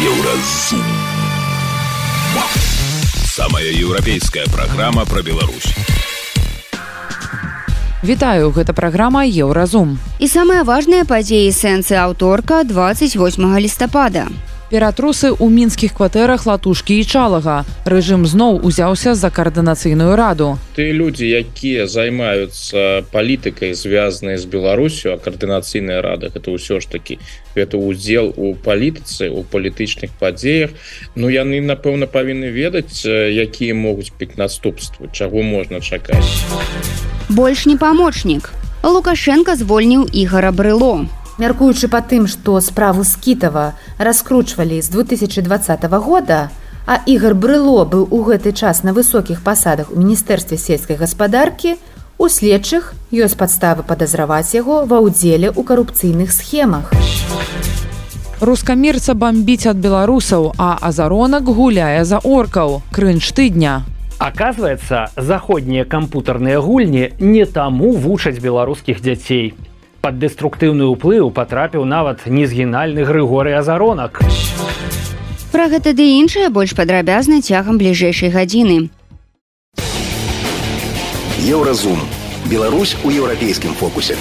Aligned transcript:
Еўразум. 0.00 0.80
Самая 3.24 3.68
еўрапейская 3.68 4.46
праграма 4.46 5.04
пра 5.04 5.20
Беларусь. 5.20 5.74
Вітаю, 8.02 8.48
гэта 8.48 8.72
праграма 8.72 9.26
Еўразум. 9.28 9.98
І 10.18 10.24
самыя 10.24 10.64
важныя 10.64 11.04
падзеі 11.04 11.52
сэнсы 11.52 12.00
аўторка 12.00 12.64
28 12.64 13.60
лістапада. 13.60 14.24
Ператрусы 14.70 15.34
ў 15.34 15.50
мінскіх 15.50 15.98
кватэрах 15.98 16.46
латушкі 16.46 16.94
і 16.94 17.02
чалага. 17.02 17.66
Рэжым 17.90 18.22
зноў 18.22 18.62
узяўся 18.62 19.18
за 19.18 19.26
каардынацыйную 19.26 20.14
раду. 20.14 20.62
Ты 20.78 20.94
людзі, 20.94 21.26
якія 21.26 21.90
займаюцца 21.90 23.02
палітыкай 23.10 23.74
звязанай 23.74 24.38
з 24.38 24.46
Беларусю, 24.46 25.10
а 25.10 25.18
каардынацыйная 25.18 25.98
рада 25.98 26.30
гэта 26.30 26.54
ўсё 26.54 26.78
ж 26.78 26.86
такі 26.86 27.18
гэта 27.58 27.82
ўдзел 27.82 28.30
у 28.38 28.54
палітыцы 28.54 29.26
у 29.26 29.42
палітычных 29.42 30.14
падзеях. 30.22 30.70
Ну 31.18 31.26
яны 31.26 31.58
напэўна 31.58 32.06
павінны 32.06 32.54
ведаць, 32.54 33.02
якія 33.26 33.74
могуць 33.74 34.14
быць 34.14 34.38
наступствы, 34.38 35.10
чаго 35.10 35.42
можна 35.42 35.82
чакаць. 35.82 36.46
Больш 37.26 37.66
не 37.66 37.74
памочнік. 37.74 38.54
Лукашенко 38.86 39.58
звольніў 39.58 40.06
ігара 40.14 40.54
брыло 40.54 41.10
мяркуючы 41.40 41.88
па 41.88 42.00
тым 42.04 42.26
што 42.28 42.60
справу 42.60 43.04
скітава 43.04 43.72
раскручвалі 43.98 44.80
з 44.84 44.88
2020 44.92 45.84
года 46.04 46.50
а 46.86 46.98
ігар 47.06 47.34
брыло 47.34 47.84
быў 47.88 48.08
у 48.10 48.20
гэты 48.28 48.52
час 48.52 48.82
на 48.84 48.92
высокіх 48.92 49.40
пасадах 49.46 49.92
у 49.92 49.96
міністэрстве 50.00 50.58
сельскай 50.58 51.00
гаспадаркі 51.00 51.76
у 52.18 52.28
следчых 52.28 52.92
ёсць 53.08 53.38
падставы 53.40 53.86
падазраваць 53.88 54.52
яго 54.52 54.84
ва 54.84 55.00
ўдзеле 55.00 55.48
ў 55.48 55.60
карупцыйных 55.64 56.28
схемах. 56.36 56.92
Рускамірца 58.40 59.16
бомбіць 59.16 59.64
ад 59.72 59.80
беларусаў 59.80 60.52
а 60.58 60.76
азаронак 60.88 61.48
гуляе 61.48 62.04
за 62.04 62.20
оркаў. 62.20 62.80
Крынж 62.92 63.32
тыдня. 63.32 63.80
Аказваецца, 64.20 65.08
заходнія 65.16 65.88
кампутарныя 65.88 66.60
гульні 66.60 67.16
не 67.20 67.44
таму 67.48 67.92
вучаць 67.96 68.40
беларускіх 68.44 69.00
дзяцей 69.00 69.54
под 70.00 70.18
дэструктыўны 70.18 70.88
ўплыў 70.96 71.30
патрапіў 71.36 71.84
нават 71.84 72.26
незгінальны 72.26 73.04
грыгоры 73.04 73.52
азаронак. 73.60 74.20
Пра 75.52 75.68
гэта 75.68 75.92
ды 75.92 76.06
іншае 76.20 76.48
больш 76.48 76.72
падрабязна 76.78 77.40
цягам 77.42 77.76
бліжэйшай 77.76 78.32
гадзіны. 78.32 78.88
Еўразум. 81.44 82.00
Беларусь 82.50 82.96
у 83.04 83.10
еўрапейскім 83.10 83.74
фокусе 83.78 84.16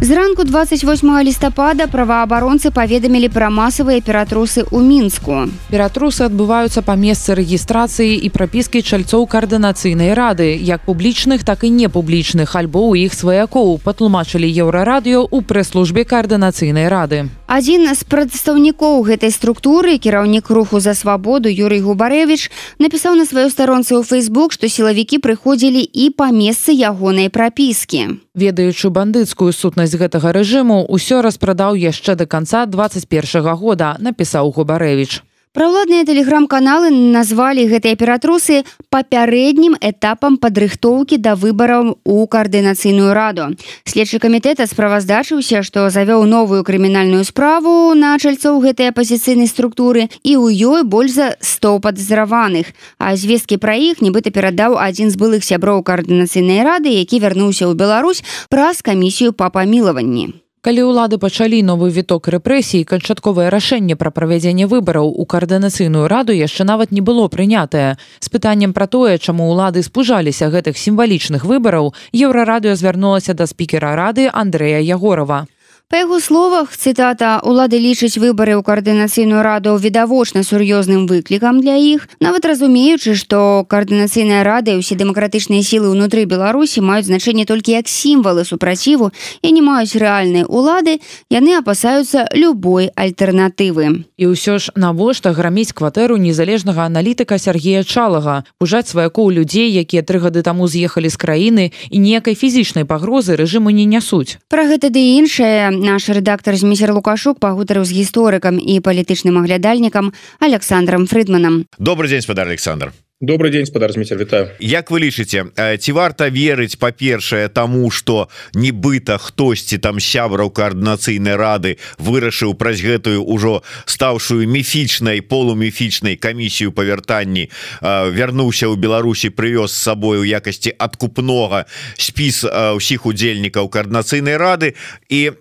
Зранку 0.00 0.44
28 0.44 1.22
лістапада 1.26 1.86
праваабаронцы 1.90 2.70
паведамілі 2.70 3.28
пра 3.34 3.50
масавыя 3.50 3.98
ператрусы 3.98 4.62
ў 4.62 4.78
мінску. 4.78 5.50
Ператрусы 5.74 6.22
адбываюцца 6.22 6.86
па 6.86 6.94
месцы 6.94 7.34
рэгістрацыі 7.34 8.14
і 8.14 8.30
прапіскі 8.30 8.78
чальцоў 8.78 9.26
каардынацыйнай 9.26 10.14
рады, 10.14 10.54
як 10.54 10.86
публічных, 10.86 11.42
так 11.42 11.66
і 11.66 11.74
непублічных 11.74 12.54
альбо 12.54 12.94
ў 12.94 13.10
іх 13.10 13.18
сваякоў 13.18 13.82
патлумачылі 13.82 14.46
еўрарадыё 14.46 15.26
ў 15.26 15.42
прэс-службе 15.42 16.06
каардынацыйнай 16.06 16.86
рады. 16.86 17.26
Адзін 17.48 17.88
з 17.96 18.04
прадстаўнікоў 18.04 19.08
гэтай 19.08 19.32
структуры 19.32 19.96
кіраўнік 19.96 20.52
руху 20.52 20.84
за 20.84 20.92
свабоду 20.92 21.48
Юрый 21.48 21.80
Губарэвіч 21.80 22.52
напісаў 22.76 23.16
на 23.16 23.24
сваёй 23.24 23.48
старонцы 23.48 23.96
ў 23.96 24.04
Facebook, 24.04 24.52
што 24.52 24.68
сілавікі 24.68 25.16
прыходзілі 25.24 25.80
і 25.80 26.12
па 26.12 26.28
месцы 26.28 26.76
ягонай 26.76 27.32
прапіскі. 27.32 28.20
Ведаючы 28.36 28.92
бандыцкую 28.92 29.56
сутнасць 29.56 29.96
гэтага 29.96 30.36
рэжыму 30.36 30.92
ўсё 30.92 31.24
распрадаў 31.24 31.72
яшчэ 31.80 32.20
да 32.20 32.28
канца 32.28 32.68
21 32.68 33.56
года 33.56 33.96
напісаў 33.96 34.52
губарэвич 34.52 35.24
Праўладныя 35.58 36.06
тэлеграм-каналы 36.06 36.92
назвалі 36.94 37.64
гэтыя 37.66 37.98
ператрусы 37.98 38.60
папярэднім 38.94 39.74
этапам 39.82 40.36
падрыхтоўкі 40.38 41.18
да 41.18 41.34
выбараў 41.34 41.98
у 42.06 42.26
каардынацыйную 42.30 43.10
раду. 43.10 43.48
Следчы 43.82 44.22
камітэта 44.22 44.68
справаздачыўся, 44.70 45.66
што 45.66 45.90
завёў 45.90 46.30
новую 46.30 46.62
крымінальную 46.62 47.26
справу 47.26 47.90
на 47.98 48.14
чальцоў 48.22 48.62
гэтай 48.62 48.94
апазіцыйнай 48.94 49.50
структуры 49.50 50.06
і 50.22 50.38
ў 50.38 50.54
ёй 50.54 50.86
больш 50.86 51.18
за 51.18 51.34
100 51.42 51.82
падазраваных. 51.82 52.70
А 53.02 53.18
звесткі 53.18 53.58
пра 53.58 53.74
іх 53.74 53.98
нібыта 53.98 54.30
перадаў 54.30 54.78
адзін 54.78 55.10
з 55.10 55.18
былых 55.18 55.42
сяброў 55.42 55.82
каардынацыйнай 55.82 56.62
рады, 56.62 56.94
які 56.94 57.18
вярнуўся 57.18 57.66
ў 57.66 57.74
Беларусь 57.74 58.22
праз 58.46 58.78
камісію 58.78 59.34
па 59.34 59.50
памілаванні. 59.50 60.38
Калі 60.58 60.90
ўлады 60.90 61.22
пачалі 61.22 61.62
новы 61.62 61.86
віток 61.94 62.26
рэпрэсій, 62.34 62.82
канчатковае 62.82 63.46
рашэнне 63.46 63.94
пра 63.94 64.10
правядзенне 64.10 64.66
выбараў 64.66 65.06
у 65.06 65.22
каардынацыйную 65.22 66.10
раду 66.10 66.34
яшчэ 66.34 66.66
нават 66.66 66.90
не 66.90 66.98
было 66.98 67.28
прынятае. 67.30 67.94
З 68.18 68.26
пытаннем 68.26 68.74
пра 68.74 68.90
тое, 68.90 69.22
чаму 69.22 69.46
ўлады 69.54 69.86
спужаліся 69.86 70.50
гэтых 70.50 70.74
сімвалічных 70.74 71.46
выбараў, 71.46 71.94
еўрарадыё 72.10 72.74
звярнулася 72.74 73.38
да 73.38 73.46
спікера 73.46 73.94
рады 73.94 74.26
Андрэя 74.26 74.82
Ягорова. 74.82 75.46
Па 75.88 75.96
яго 76.04 76.20
словах 76.20 76.76
цытата 76.76 77.40
улады 77.48 77.78
лічаць 77.80 78.20
выбары 78.20 78.52
ў 78.52 78.60
каардынацыйную 78.60 79.40
раду 79.40 79.72
відавочна 79.80 80.44
сур'ёзным 80.44 81.08
выклікам 81.08 81.64
для 81.64 81.80
іх 81.80 82.04
нават 82.20 82.44
разумеючы 82.44 83.16
што 83.16 83.64
каардынацыйная 83.64 84.44
рада 84.44 84.76
і 84.76 84.84
ўсе 84.84 85.00
дэмакратычныя 85.00 85.64
сілы 85.64 85.88
ўнутры 85.88 86.28
беларусі 86.28 86.84
маюць 86.84 87.08
значэнне 87.08 87.48
толькі 87.48 87.72
як 87.72 87.88
сімвалы 87.88 88.44
супраціву 88.44 89.16
і 89.40 89.48
не 89.48 89.64
маюць 89.64 89.96
рэальнай 89.96 90.44
улады 90.44 91.00
яны 91.32 91.56
апасаюцца 91.56 92.28
любой 92.36 92.92
альтэрнатывы 92.92 94.04
і 94.20 94.24
ўсё 94.28 94.60
ж 94.60 94.76
навошта 94.76 95.32
граміць 95.32 95.72
кватэру 95.72 96.20
незалежнага 96.20 96.84
аналітыка 96.84 97.40
Сергея 97.40 97.80
чалага 97.80 98.44
пужаць 98.60 98.92
сваякоў 98.92 99.32
людзей 99.40 99.72
якія 99.72 100.04
тры 100.04 100.20
гады 100.20 100.44
таму 100.44 100.68
з'ехалі 100.68 101.08
з 101.08 101.16
краіны 101.16 101.64
і 101.88 101.96
ніякай 101.96 102.36
фізічнай 102.36 102.84
пагрозы 102.84 103.40
рэжыму 103.40 103.72
не 103.72 103.88
нясуць? 103.88 104.36
Пра 104.52 104.68
гэта 104.68 104.92
ды 104.92 105.00
іншае 105.16 105.77
наш 105.78 106.08
рэдактор 106.08 106.58
змейсер 106.58 106.92
лукашук 106.92 107.38
пагутарыў 107.40 107.86
з 107.86 108.02
гісторыкам 108.02 108.58
і 108.58 108.80
палітычным 108.84 109.38
аглядальнікам 109.38 110.12
александром 110.38 111.06
фрыдманам. 111.06 111.66
Добрый 111.78 112.08
дзень 112.08 112.22
спадар 112.22 112.48
александр 112.48 112.92
добрый 113.20 113.50
день 113.50 113.66
спадар 113.66 113.92
Зміцер, 113.92 114.18
вітаю 114.18 114.48
Як 114.60 114.90
вы 114.90 115.00
лічыце 115.00 115.50
ці 115.78 115.92
варта 115.92 116.30
верыць 116.30 116.78
па-першае 116.78 117.48
таму 117.50 117.90
што 117.90 118.30
нібыта 118.54 119.18
хтосьці 119.18 119.78
там 119.82 119.98
сябраў 119.98 120.54
каардынацыйнай 120.54 121.34
рады 121.34 121.82
вырашыў 121.98 122.54
праз 122.54 122.78
гэтую 122.78 123.26
ўжо 123.26 123.66
стаўшую 123.90 124.46
міфічнай 124.46 125.18
полуміфічнай 125.18 126.14
камісію 126.14 126.70
па 126.70 126.86
вяртанні 126.86 127.50
вярнуўся 127.82 128.70
ў 128.70 128.78
Беларусі 128.78 129.34
прывёз 129.34 129.74
з 129.74 129.82
сабой 129.82 130.22
у 130.22 130.24
якасці 130.24 130.78
адкупнога 130.78 131.66
спіс 131.98 132.46
ўсіх 132.46 133.02
удзельнікаў 133.02 133.66
каардынацыйнай 133.66 134.38
рады. 134.38 134.78
І 135.10 135.34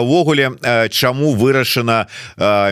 увогуле 0.00 0.56
чаму 0.88 1.36
вырашана 1.36 2.08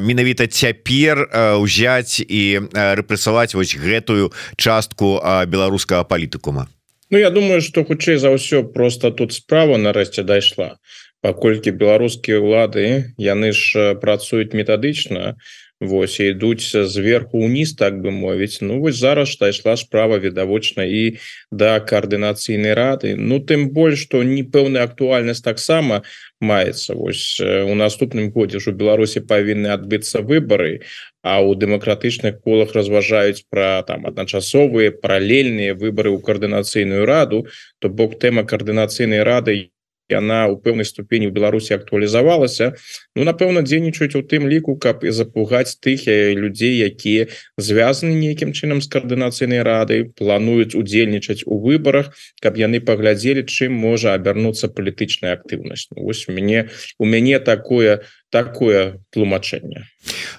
менавіта 0.00 0.48
цяпер 0.48 1.28
узяць 1.60 2.24
і 2.24 2.72
рэпрэсаваць 2.72 3.52
вось 3.52 3.76
гэтую 3.76 4.32
частку 4.56 5.18
беларускага 5.50 6.06
палітыкума? 6.06 6.70
Ну 7.10 7.18
я 7.18 7.30
думаю 7.30 7.62
что 7.62 7.84
хутчэй 7.84 8.18
за 8.18 8.30
ўсё 8.34 8.62
просто 8.62 9.10
тут 9.10 9.34
справа 9.34 9.78
нарэшце 9.78 10.22
дайшла 10.22 10.78
паколькі 11.22 11.74
беларускія 11.74 12.38
ўлады 12.38 13.14
яны 13.18 13.50
ж 13.50 13.94
працуюць 14.02 14.54
метадычна 14.54 15.34
Вось 15.80 16.16
ідуць 16.24 16.72
зверху 16.72 17.44
ўніз 17.44 17.76
так 17.76 18.00
бы 18.00 18.08
мовіць 18.08 18.64
Ну 18.64 18.80
вось 18.80 18.96
зараз 18.96 19.36
дайшла 19.36 19.76
справа 19.76 20.16
відавочна 20.16 20.88
і 20.88 21.20
да 21.52 21.80
каардынацыйнай 21.84 22.72
рады. 22.72 23.12
Ну 23.12 23.44
тым 23.44 23.68
больш 23.76 24.08
што 24.08 24.22
не 24.24 24.40
пэўная 24.40 24.88
актуальнасць 24.88 25.44
таксама 25.44 26.00
маецца 26.40 26.96
Вось 26.96 27.36
у 27.44 27.74
наступным 27.76 28.32
годзе 28.32 28.56
ж 28.56 28.72
у 28.72 28.72
Беларусі 28.72 29.20
павінны 29.20 29.68
адбыцца 29.68 30.24
выбары 30.24 30.80
а 31.20 31.44
у 31.44 31.52
дэмакратычных 31.52 32.40
колах 32.40 32.72
разважаюць 32.72 33.44
пра 33.52 33.84
там 33.84 34.08
адначасовыя 34.08 34.96
паралельныя 34.96 35.76
выбары 35.76 36.08
ў 36.08 36.24
каардынацыйную 36.24 37.04
раду 37.04 37.52
то 37.84 37.92
бок 37.92 38.16
тэма 38.16 38.48
каардынацыйнай 38.48 39.20
рады 39.20 39.75
яна 40.08 40.46
у 40.46 40.56
пэўнай 40.56 40.86
ступені 40.86 41.26
ў 41.28 41.34
Беларусі 41.34 41.74
актуалізавалася. 41.74 42.74
Ну 43.16 43.26
напэўна 43.26 43.62
дзейнічаюць 43.66 44.14
у 44.18 44.22
тым 44.22 44.46
ліку 44.46 44.76
каб 44.78 45.02
і 45.02 45.10
запугаць 45.10 45.78
тых 45.82 46.06
людзей 46.06 46.78
якія 46.86 47.26
звязаны 47.58 48.14
нейкім 48.14 48.54
чынам 48.54 48.82
з 48.82 48.90
каардынацыйнай 48.92 49.62
рады 49.66 50.12
плануюць 50.14 50.78
удзельнічаць 50.78 51.42
у 51.46 51.58
выбарах 51.58 52.14
каб 52.42 52.56
яны 52.60 52.80
паглядзелі 52.80 53.46
чым 53.46 53.74
можа 53.74 54.14
абярнуцца 54.14 54.70
палітычная 54.70 55.34
актыўнасць. 55.34 55.90
Вось 55.90 56.28
у 56.28 56.32
мяне 56.32 56.70
у 56.98 57.04
мяне 57.04 57.38
такое 57.40 58.06
такое 58.30 59.02
тлумачэнне 59.10 59.86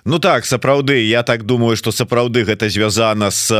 Ну 0.05 0.19
так 0.19 0.45
сапраўды 0.45 1.07
я 1.07 1.23
так 1.23 1.43
думаю 1.43 1.75
что 1.77 1.91
сапраўды 1.91 2.43
гэта 2.43 2.69
звязана 2.69 3.31
с 3.31 3.51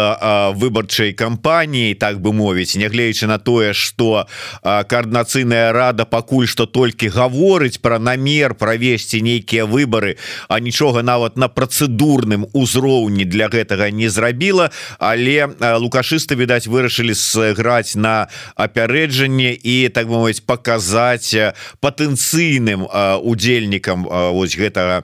выбарчай 0.56 1.14
кампаніяй 1.14 1.94
так 1.94 2.22
бы 2.22 2.34
мовіць. 2.34 2.76
Нягледзячы 2.76 3.28
на 3.28 3.40
тое 3.40 3.74
что 3.74 4.28
коорднацыйная 4.64 5.72
рада 5.72 6.06
пакуль 6.06 6.48
что 6.48 6.66
толькі 6.66 7.10
гаворыць 7.10 7.78
про 7.82 8.00
намер 8.00 8.56
правесці 8.56 9.22
нейкія 9.22 9.66
выборы 9.66 10.18
а 10.48 10.60
нічога 10.60 11.04
нават 11.04 11.38
на 11.38 11.48
працэдурным 11.48 12.48
узроўні 12.54 13.26
для 13.26 13.48
гэтага 13.48 13.92
не 13.92 14.10
зрабіла. 14.10 14.72
Але 15.00 15.48
лукашысты 15.60 16.36
відаць 16.36 16.68
вырашылі 16.68 17.16
сыграць 17.16 17.96
на 17.96 18.28
апярэджанне 18.56 19.54
і 19.54 19.90
так 19.90 20.08
мовіць 20.08 20.42
показаць 20.46 21.36
патэнцыйным 21.80 22.88
удзельнікам 23.24 24.08
вось 24.34 24.58
гэтага 24.58 25.04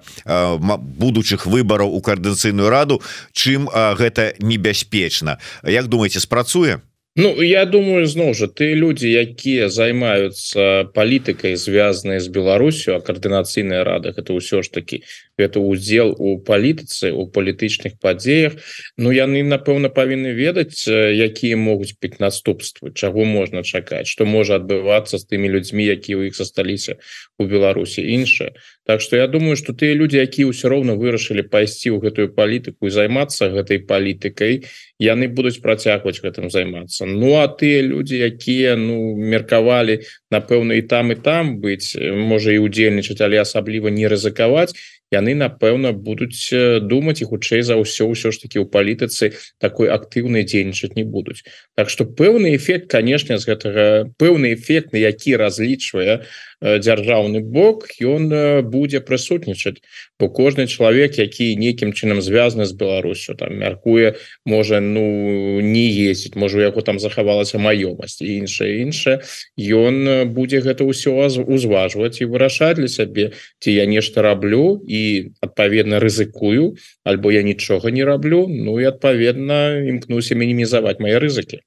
будучых 1.24 1.46
выбораў 1.48 1.96
у 1.96 2.02
коорднацыйную 2.02 2.70
раду 2.70 3.02
чым 3.32 3.70
гэта 3.72 4.36
небяспечна. 4.40 5.40
Як 5.64 5.88
думаете 5.88 6.20
спрацуе? 6.20 6.82
Ну 7.16 7.44
я 7.46 7.66
думаю 7.66 8.08
зноў 8.10 8.34
жа 8.34 8.48
ты 8.50 8.74
люди 8.74 9.06
якія 9.06 9.70
займаются 9.70 10.90
палітыкай 10.98 11.54
звязанной 11.56 12.18
з 12.18 12.28
Беларусю 12.28 12.96
а 12.96 13.02
коорднацыйная 13.06 13.84
рада 13.86 14.10
это 14.18 14.34
ўсё 14.34 14.66
ж 14.66 14.74
таки 14.74 15.04
это 15.38 15.62
удзел 15.62 16.18
у 16.18 16.42
палітыцы 16.42 17.14
у 17.14 17.30
палітычных 17.30 18.02
падзеях. 18.02 18.58
Ну 18.98 19.14
яны 19.14 19.46
напэўна 19.46 19.94
павінны 19.94 20.34
ведаць 20.34 20.90
якія 20.90 21.54
могуць 21.54 21.94
піць 22.02 22.18
наступствы 22.18 22.90
чаго 22.98 23.30
можна 23.30 23.62
чакаць 23.62 24.10
что 24.10 24.26
можа 24.26 24.58
адбывацца 24.58 25.22
з 25.22 25.30
тымі 25.30 25.54
людзьмі 25.54 25.86
якія 25.86 26.18
у 26.18 26.26
іх 26.26 26.34
засталіся 26.34 26.98
у 27.38 27.46
Беларусі. 27.46 28.02
Іншае 28.02 28.58
Так 28.86 29.00
что 29.02 29.16
я 29.16 29.28
думаю 29.28 29.56
что 29.56 29.72
тыя 29.72 29.96
люди 29.96 30.20
якія 30.20 30.52
ўсё 30.52 30.68
роўна 30.68 31.00
вырашылі 31.00 31.48
пайсці 31.48 31.96
ў 31.96 32.04
гэтую 32.04 32.36
палітыку 32.36 32.88
і 32.88 32.92
займацца 32.92 33.48
гэтай 33.48 33.80
палітыкай 33.88 34.68
яны 35.00 35.32
будуць 35.32 35.64
працягваць 35.64 36.20
гэтым 36.20 36.52
займацца 36.52 37.08
Ну 37.08 37.40
а 37.40 37.48
тыя 37.48 37.80
люди 37.80 38.20
якія 38.20 38.76
ну 38.76 39.16
меркавалі 39.16 40.04
напэўна 40.36 40.76
і 40.76 40.84
там 40.84 41.16
і 41.16 41.18
там 41.20 41.64
быць 41.64 41.96
можа 41.96 42.52
і 42.52 42.60
удзельнічаць 42.60 43.24
але 43.24 43.40
асабліва 43.40 43.88
не 43.88 44.04
рызыкаваць 44.12 44.76
яны 45.14 45.38
напэўна 45.38 45.94
будуць 45.94 46.50
думаць 46.82 47.22
і 47.22 47.30
хутчэй 47.30 47.62
за 47.62 47.78
ўсё 47.78 48.10
ўсё 48.10 48.34
ж 48.34 48.42
таки 48.42 48.58
ў 48.58 48.66
палітыцы 48.66 49.38
такой 49.62 49.94
актыўнай 49.94 50.44
дзейнічаць 50.44 50.98
не 50.98 51.06
будуць. 51.06 51.46
Так 51.78 51.94
что 51.94 52.10
пэўны 52.10 52.58
эфект 52.58 52.90
конечно 52.90 53.38
з 53.38 53.46
гэтага 53.46 53.86
пэўны 54.18 54.58
эфект 54.58 54.94
на 54.94 55.00
які 55.00 55.38
разлічвае 55.38 56.26
дзяржаўны 56.64 57.44
бок 57.44 57.92
ён 58.00 58.32
будзе 58.72 59.04
прысутнічаць. 59.04 59.84
Бо 60.20 60.30
кожны 60.30 60.66
чалавек 60.68 61.20
які 61.20 61.54
нейкім 61.60 61.92
чынам 61.92 62.22
звязаны 62.24 62.66
з 62.66 62.74
Беларусю 62.74 63.36
там 63.36 63.60
мяркуе 63.60 64.16
можа 64.46 64.80
ну 64.80 65.60
не 65.60 65.86
ездзіць 65.92 66.40
можа 66.40 66.58
у 66.58 66.66
яго 66.66 66.82
там 66.82 67.00
захавалася 67.00 67.60
маёмасць 67.60 68.24
і 68.24 68.40
іншае 68.40 68.82
іншае 68.88 69.22
ён 69.60 70.32
будзе 70.32 70.64
гэта 70.64 70.88
ўсё 70.88 71.28
узважваць 71.44 72.24
і 72.24 72.30
вырашаць 72.32 72.80
для 72.80 72.88
сябе 72.88 73.32
ці 73.60 73.76
я 73.76 73.86
нешта 73.86 74.24
раблю 74.24 74.80
і 74.88 75.03
адпаведна 75.42 76.00
рызыкую 76.04 76.76
альбо 77.04 77.32
я 77.32 77.44
нічога 77.44 77.92
не 77.92 78.04
раблю 78.06 78.48
Ну 78.50 78.80
і 78.80 78.90
адпаведна 78.90 79.84
імкнуся 79.84 80.36
мінімізаваць 80.36 81.00
мае 81.00 81.20
рызыкі. 81.20 81.62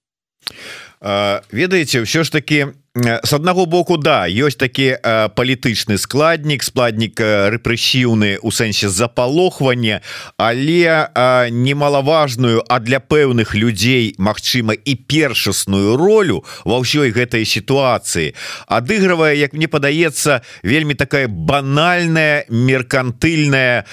Ведаеце 1.53 2.03
ўсё 2.03 2.25
ж 2.25 2.33
таки 2.33 2.73
с 2.97 3.33
аднаго 3.33 3.67
боку 3.67 3.99
да 4.01 4.25
ёсць 4.25 4.57
такі 4.57 4.97
палітычны 5.37 6.01
складнік 6.01 6.65
складнік 6.65 7.21
рэпрэсіўны 7.53 8.41
у 8.41 8.49
сэнсе 8.49 8.89
запалохвання 8.89 10.01
але 10.41 11.13
немалаважную 11.53 12.65
а 12.65 12.81
для 12.81 13.01
пэўных 13.01 13.53
людзей 13.53 14.17
Мачыма 14.17 14.73
і 14.73 14.95
першасную 14.97 16.01
ролю 16.01 16.41
ва 16.65 16.81
ўсёй 16.81 17.13
гэтай 17.13 17.45
сітуацыі. 17.45 18.33
Адыгрывае 18.65 19.37
як 19.37 19.53
мне 19.53 19.69
падаецца 19.69 20.41
вельмі 20.65 20.97
такая 20.97 21.29
банальная 21.29 22.49
меркантыльная 22.49 23.85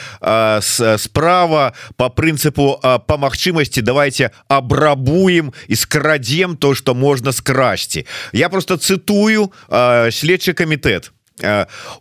справа 0.95 1.75
по 1.99 2.07
прынцыпу 2.07 2.79
по 2.79 3.15
магчымасці 3.19 3.83
давайте 3.83 4.31
абрабуем 4.47 5.51
і 5.67 5.75
скрадзем 5.75 6.55
то 6.55 6.71
что 6.71 6.95
можна 6.95 7.35
скрасці. 7.35 8.07
Я 8.31 8.47
просто 8.47 8.77
цитирую 8.77 8.92
цитую 8.93 9.51
э, 9.69 10.11
следчий 10.11 10.53
комитет. 10.53 11.11
Э, 11.11 11.22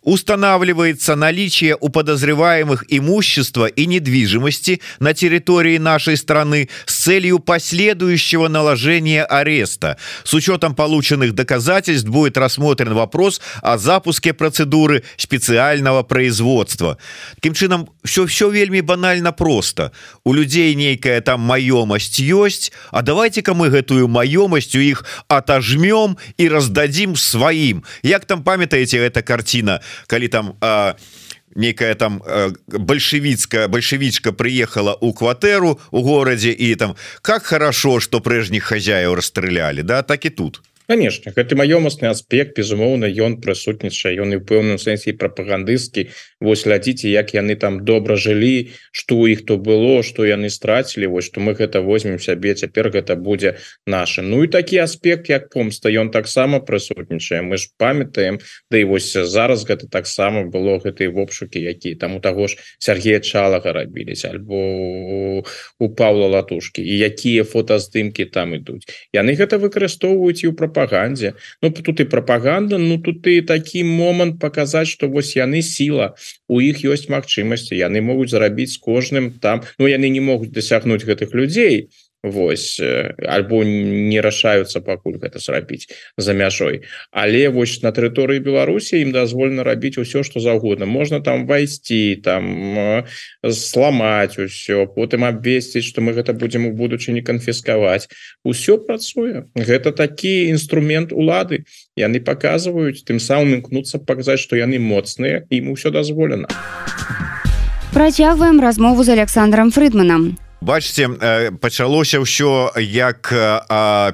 устанавливается 0.02 1.16
наличие 1.16 1.76
у 1.80 1.88
подозреваемых 1.88 2.84
имущества 2.88 3.66
и 3.66 3.86
недвижимости 3.86 4.80
на 5.00 5.14
территории 5.14 5.78
нашей 5.78 6.16
страны 6.16 6.68
с 6.86 7.04
целью 7.04 7.38
последующего 7.38 8.48
наложения 8.48 9.24
ареста. 9.24 9.96
С 10.24 10.34
учетом 10.34 10.74
полученных 10.74 11.34
доказательств 11.34 12.08
будет 12.08 12.36
рассмотрен 12.36 12.94
вопрос 12.94 13.40
о 13.62 13.78
запуске 13.78 14.34
процедуры 14.34 15.02
специального 15.16 16.02
производства. 16.02 16.98
Таким 17.36 17.54
чином, 17.54 17.88
все, 18.04 18.26
все 18.26 18.50
вельми 18.50 18.80
банально 18.80 19.32
просто. 19.32 19.92
У 20.24 20.34
людей 20.34 20.74
некая 20.74 21.20
там 21.20 21.40
маемость 21.40 22.18
есть, 22.18 22.72
а 22.90 23.02
давайте-ка 23.02 23.54
мы 23.54 23.68
эту 23.68 24.06
маемость 24.08 24.76
у 24.76 24.78
их 24.78 25.04
отожмем 25.28 26.18
и 26.36 26.48
раздадим 26.48 27.16
своим. 27.16 27.84
Як 28.02 28.26
там 28.26 28.42
памятаете 28.42 28.98
картина 29.22 29.80
калі 30.06 30.28
там 30.28 30.56
а, 30.60 30.94
некая 31.54 31.94
там 31.94 32.22
большевицкая 32.66 33.68
большевичка 33.68 34.32
приехала 34.32 34.96
у 35.00 35.12
кватэру 35.12 35.80
у 35.90 36.02
городе 36.02 36.52
и 36.52 36.74
там 36.74 36.96
как 37.22 37.44
хорошо 37.44 38.00
что 38.00 38.20
прежних 38.20 38.64
хозяев 38.64 39.14
расстреляли 39.14 39.82
да 39.82 40.02
так 40.02 40.24
и 40.24 40.30
тут 40.30 40.62
конечно 40.88 41.32
гэты 41.36 41.56
маёмасны 41.56 42.08
аспект 42.10 42.56
безумоўна 42.56 43.06
ён 43.06 43.38
прысутнічае 43.44 44.18
ён 44.22 44.34
і 44.34 44.38
ў 44.38 44.44
пэўным 44.46 44.78
сэнсе 44.78 45.14
прапагандысцкі. 45.18 46.08
Вось 46.40 46.64
глядзіце 46.66 47.08
як 47.08 47.34
яны 47.34 47.56
там 47.56 47.84
добра 47.84 48.16
жылі 48.16 48.72
что 48.90 49.16
у 49.22 49.26
іх 49.26 49.44
то 49.46 49.58
было 49.58 50.02
что 50.02 50.24
яны 50.24 50.50
страцілі 50.50 51.06
Вось 51.06 51.26
что 51.26 51.40
мы 51.40 51.54
гэта 51.54 51.80
возьмем 51.80 52.18
сябе 52.18 52.54
цяпер 52.54 52.90
гэта 52.90 53.16
будзе 53.16 53.56
наше 53.86 54.22
Ну 54.22 54.44
і 54.44 54.48
такі 54.48 54.78
аспект 54.78 55.28
як 55.30 55.50
помста 55.50 55.88
ён 55.88 56.10
таксама 56.10 56.60
прысутнічае 56.60 57.42
мы 57.42 57.56
ж 57.56 57.70
памятаем 57.78 58.38
Да 58.70 58.78
і 58.78 58.84
вось 58.84 59.12
зараз 59.12 59.64
гэта 59.66 59.88
таксама 59.88 60.44
было 60.44 60.78
гэтые 60.78 61.10
вопшукі 61.10 61.60
які 61.60 61.94
там 61.94 62.16
у 62.16 62.20
таго 62.20 62.48
ж 62.48 62.56
Сергея 62.78 63.20
чалага 63.20 63.72
рабіліся 63.72 64.30
альбо 64.30 65.42
у 65.78 65.94
Павла 65.94 66.26
латушки 66.26 66.82
і 66.82 66.98
якія 66.98 67.44
фотаздымки 67.44 68.24
там 68.24 68.54
ідуць. 68.54 68.86
Яны 69.12 69.34
гэта 69.38 69.58
выкарыстоўваюць 69.58 70.42
і 70.44 70.50
ў 70.50 70.54
прапагандзе 70.72 71.34
Ну 71.62 71.70
тут 71.70 72.00
і 72.00 72.04
прапаганда 72.04 72.78
Ну 72.78 72.98
тут 72.98 73.26
і 73.26 73.42
такі 73.42 73.84
момант 73.84 74.40
показаць 74.40 74.88
что 74.88 75.08
вось 75.08 75.36
яны 75.36 75.62
сіла 75.62 76.14
у 76.48 76.60
іх 76.60 76.84
ёсць 76.84 77.08
магчымасці 77.08 77.76
яны 77.76 78.00
могуць 78.00 78.30
зарабіць 78.30 78.72
з 78.74 78.78
кожным 78.78 79.30
там. 79.40 79.62
Ну 79.78 79.86
яны 79.86 80.08
не 80.08 80.20
могуць 80.20 80.52
дасягнуць 80.52 81.04
гэтых 81.04 81.34
людзей 81.34 81.88
Вось 82.22 82.78
альбо 82.78 83.64
не 83.66 84.20
рашаюцца 84.22 84.78
пакуль 84.78 85.18
гэта 85.18 85.42
зрабіць 85.42 85.90
за 86.14 86.30
мяжой. 86.38 86.86
Але 87.10 87.50
вось 87.50 87.82
на 87.82 87.90
тэрыторыі 87.90 88.38
Беларусі 88.38 89.02
ім 89.02 89.10
дазволена 89.10 89.66
рабіць 89.66 89.98
усё 89.98 90.22
что 90.22 90.38
заўгодна. 90.38 90.86
Можна 90.86 91.18
там 91.18 91.50
вайсці 91.50 92.22
там 92.22 93.02
сламаць 93.42 94.38
усё 94.38 94.86
потым 94.86 95.26
абвесціць 95.26 95.82
что 95.82 95.98
мы 95.98 96.14
гэта 96.14 96.30
будзем 96.30 96.70
у 96.70 96.72
будучыні 96.78 97.26
канфіскаваць. 97.26 98.06
Усё 98.46 98.78
працуе. 98.78 99.50
Гэта 99.58 99.90
такі 99.90 100.46
інструмент 100.46 101.10
улады. 101.10 101.66
Яны 101.98 102.22
показваюць 102.22 103.02
тым 103.02 103.18
самым 103.18 103.58
імкнуцца 103.58 103.98
паказаць 103.98 104.38
что 104.38 104.54
яны 104.54 104.78
моцныя 104.78 105.42
ім 105.50 105.74
усё 105.74 105.90
дазволена. 105.90 106.46
Працягваем 107.90 108.62
размову 108.62 109.02
з 109.02 109.18
Александром 109.18 109.74
Фрыдманам 109.74 110.38
бачце 110.62 111.10
пачалося 111.58 112.22
ўсё 112.22 112.70
як 112.78 113.28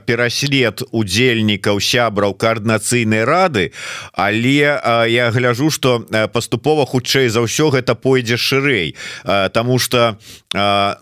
пераслед 0.08 0.80
удзельнікаў 0.90 1.76
сябраў 1.76 2.32
коорднацыйнай 2.34 3.28
рады 3.28 3.70
але 4.16 4.80
я 5.12 5.28
гляжу 5.30 5.68
что 5.70 6.08
паступова 6.32 6.88
хутчэй 6.88 7.28
за 7.28 7.44
ўсё 7.44 7.68
гэта 7.68 7.94
пойдзе 7.94 8.40
шырэй 8.40 8.96
тому 9.52 9.78
что 9.78 10.16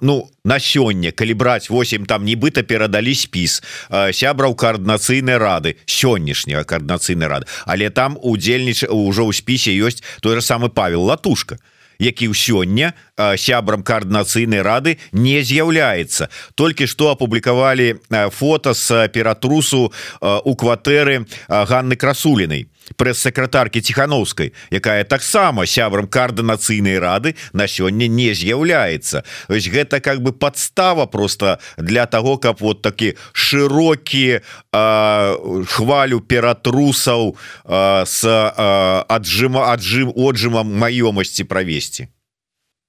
ну 0.02 0.30
на 0.44 0.58
сёння 0.58 1.14
калі 1.14 1.34
браць 1.38 1.70
8 1.70 2.06
там 2.10 2.26
нібыта 2.26 2.66
перадалі 2.66 3.14
спіс 3.14 3.62
сябраў 3.90 4.58
коорднацыйнай 4.58 5.38
рады 5.38 5.78
сённяшняга 5.86 6.66
коорднацыйнай 6.66 7.28
рады. 7.30 7.46
Але 7.66 7.90
там 7.90 8.18
удзельніч 8.18 8.90
ўжо 8.90 9.30
ў 9.30 9.32
спісе 9.32 9.70
ёсць 9.78 10.02
той 10.20 10.38
же 10.38 10.42
самы 10.42 10.68
Павел 10.68 11.06
латушка. 11.06 11.56
то 11.56 11.75
які 11.98 12.28
ў 12.28 12.34
сёння 12.34 12.92
сябрам 13.36 13.82
коорднацыйнай 13.82 14.62
рады 14.62 14.98
не 15.12 15.42
з'яўляецца. 15.42 16.28
Толькі 16.54 16.86
што 16.86 17.16
апублікавалі 17.16 18.00
фото 18.32 18.74
с 18.74 19.08
ператрусу 19.08 19.92
у 20.20 20.52
кватэры 20.54 21.26
Ганны 21.48 21.96
красулінай 21.96 22.66
прэс-сакратаркі 22.94 23.80
ціхановскай 23.80 24.52
якая 24.70 25.04
таксама 25.04 25.66
сябрам 25.66 26.06
каардынацыйнай 26.06 26.98
рады 27.02 27.34
на 27.52 27.66
сёння 27.66 28.06
не 28.06 28.32
з'яўляецца. 28.34 29.24
Ось 29.48 29.68
гэта 29.68 30.00
как 30.00 30.22
бы 30.22 30.32
подстава 30.32 31.06
просто 31.06 31.58
для 31.76 32.06
того 32.06 32.38
каб 32.38 32.60
вот 32.60 32.82
такі 32.82 33.14
шырокі 33.32 34.40
хвалю 34.72 36.20
ператрусаў 36.20 37.36
с 37.66 38.24
аджыма 39.08 39.72
аджым 39.72 40.12
отжымам 40.14 40.70
маёмасці 40.70 41.44
правесці 41.44 42.08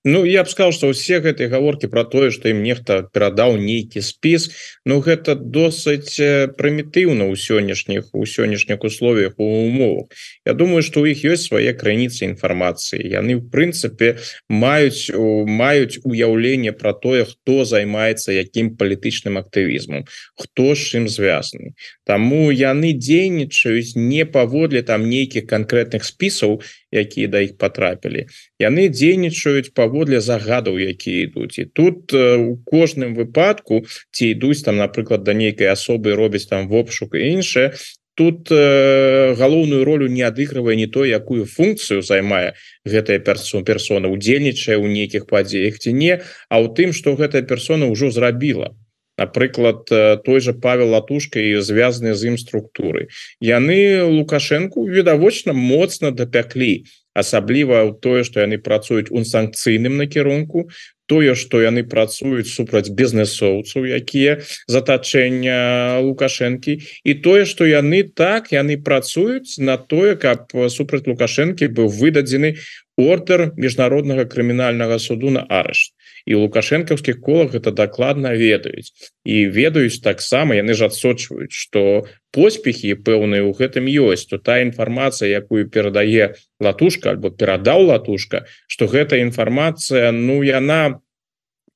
Ну 0.09 0.23
я 0.23 0.43
б 0.43 0.49
сказал 0.49 0.71
что 0.71 0.93
все 0.93 1.19
гэтые 1.19 1.49
гаворки 1.49 1.85
про 1.85 2.05
тое 2.05 2.31
что 2.31 2.47
им 2.47 2.63
нехта 2.63 3.03
перадаў 3.11 3.57
нейкі 3.59 3.99
спіс 3.99 4.47
Ну 4.85 5.01
гэта 5.03 5.35
досыць 5.35 6.15
прымітыўна 6.55 7.27
ў 7.27 7.35
сённяшніх 7.35 8.15
у 8.15 8.23
сённяшніх 8.23 8.79
условиях 8.87 9.33
у 9.35 9.67
умовах. 9.67 10.07
Я 10.45 10.53
думаю 10.53 10.81
что 10.81 11.03
у 11.03 11.05
іх 11.11 11.27
ёсць 11.27 11.51
свае 11.51 11.75
крыніцы 11.75 12.23
інфармацыі 12.23 13.03
яны 13.03 13.35
в 13.35 13.51
прынцыпе 13.51 14.15
маюць 14.47 15.11
маюць 15.11 15.99
уяўленне 16.07 16.71
про 16.71 16.95
тое 16.95 17.27
хто 17.27 17.67
займаецца 17.67 18.31
якім 18.31 18.79
палітычным 18.79 19.35
актывізмом 19.35 20.07
хто 20.39 20.71
ж 20.71 21.03
ім 21.03 21.11
звязаны 21.11 21.75
Таму 22.07 22.47
яны 22.55 22.95
дзейнічаюць 22.95 23.99
не 23.99 24.23
паводле 24.23 24.87
там 24.87 25.03
нейкіх 25.11 25.51
конкретных 25.51 26.07
спісаў 26.07 26.63
якія 26.95 27.27
да 27.27 27.43
іх 27.43 27.57
потрапілі. 27.59 28.27
Яны 28.63 28.87
дзейнічаюць 28.87 29.75
паводле 29.75 29.96
загадаў 30.05 30.77
якія 30.77 31.25
ідуць. 31.25 31.57
І 31.57 31.65
тут 31.65 32.13
у 32.13 32.61
кожным 32.65 33.15
выпадку 33.15 33.85
ці 34.11 34.33
ідуць 34.37 34.61
там 34.61 34.77
напрыклад 34.77 35.23
да 35.23 35.33
нейкай 35.33 35.73
асобы 35.73 36.13
робіць 36.13 36.45
там 36.45 36.67
вопшук 36.69 37.15
і 37.15 37.41
іншае 37.41 37.73
тут 38.17 38.51
э, 38.51 39.35
галоўную 39.37 39.85
ролю 39.85 40.07
не 40.09 40.25
адыгрывае 40.25 40.75
не 40.75 40.87
то 40.87 41.05
якую 41.05 41.45
функцыю 41.45 42.01
займае 42.01 42.57
гэтая 42.81 43.21
персон 43.21 43.61
персона 43.63 44.09
удзельнічае 44.09 44.73
ў 44.81 44.89
нейкіх 44.89 45.29
падзеях 45.29 45.77
ці 45.77 45.93
не 45.93 46.17
а 46.49 46.55
ў 46.57 46.73
тым 46.73 46.97
что 46.97 47.13
гэтая 47.13 47.45
персона 47.45 47.85
ўжо 47.85 48.09
зрабіла. 48.09 48.73
Напрыклад 49.17 49.85
той 50.25 50.39
же 50.41 50.53
павел 50.53 50.93
латушка 50.93 51.41
і 51.41 51.61
звязаны 51.61 52.17
з 52.17 52.33
ім 52.33 52.41
структуры 52.41 53.13
яны 53.37 54.01
лукашенко 54.01 54.89
відавочна 54.89 55.53
моцна 55.53 56.09
дапяклі 56.09 56.89
асабліва 57.17 57.81
ў 57.89 57.91
тое 57.97 58.21
что 58.27 58.45
яны 58.45 58.61
працуюць 58.61 59.09
у 59.09 59.25
санкцыйным 59.25 59.97
накірунку 59.97 60.69
тое 61.07 61.35
что 61.39 61.61
яны 61.63 61.83
працуюць 61.87 62.51
супраць 62.51 62.93
бізнесоўцаў 62.93 63.89
якія 63.99 64.37
затачэння 64.69 65.57
лукашэнкі 66.05 66.77
і 66.83 67.11
тое 67.25 67.49
что 67.49 67.65
яны 67.65 68.03
так 68.23 68.53
яны 68.53 68.77
працуюць 68.77 69.57
на 69.57 69.77
тое 69.77 70.13
каб 70.15 70.53
супраць 70.69 71.07
лукашэнкі 71.09 71.73
быў 71.73 71.89
выдадзены 71.89 72.55
ордер 72.97 73.51
міжнароднага 73.57 74.29
крымінальнага 74.29 74.99
суду 75.01 75.33
на 75.33 75.47
арышт 75.49 75.96
і 76.27 76.35
лукашэнкаўскіх 76.43 77.23
колах 77.23 77.55
это 77.55 77.71
дакладна 77.71 78.35
ведаюць 78.35 78.91
і 79.23 79.47
ведаюць 79.47 80.03
таксама 80.03 80.59
яны 80.59 80.75
ж 80.75 80.91
адсочваюць 80.91 81.55
что 81.55 82.05
поспехи 82.35 82.93
пэўныя 82.99 83.47
ў 83.47 83.55
гэтым 83.55 83.87
ёсць 83.87 84.27
то 84.27 84.37
та 84.37 84.59
інфармацыя 84.67 85.31
якую 85.39 85.71
перадае 85.71 86.35
латушка 86.59 87.15
альбо 87.15 87.31
перадаў 87.31 87.87
латушка 87.91 88.43
что 88.67 88.91
гэта 88.91 89.23
інфармацыя 89.23 90.11
ну 90.11 90.43
яна 90.43 90.99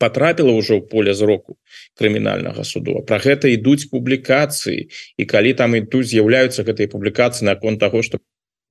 потрапіла 0.01 0.51
ўжо 0.57 0.81
ў 0.81 0.89
поле 0.91 1.13
зроку 1.15 1.55
крымінальнага 1.95 2.67
суду 2.67 2.99
про 3.07 3.21
гэта 3.23 3.53
ідуць 3.55 3.87
публікацыі 3.93 4.89
і 4.91 5.23
калі 5.33 5.55
там 5.63 5.79
ідуць 5.79 6.09
з'яўляюцца 6.11 6.67
гэтай 6.67 6.91
публікацыі 6.91 7.47
наконт 7.47 7.79
того 7.79 8.03
что 8.03 8.19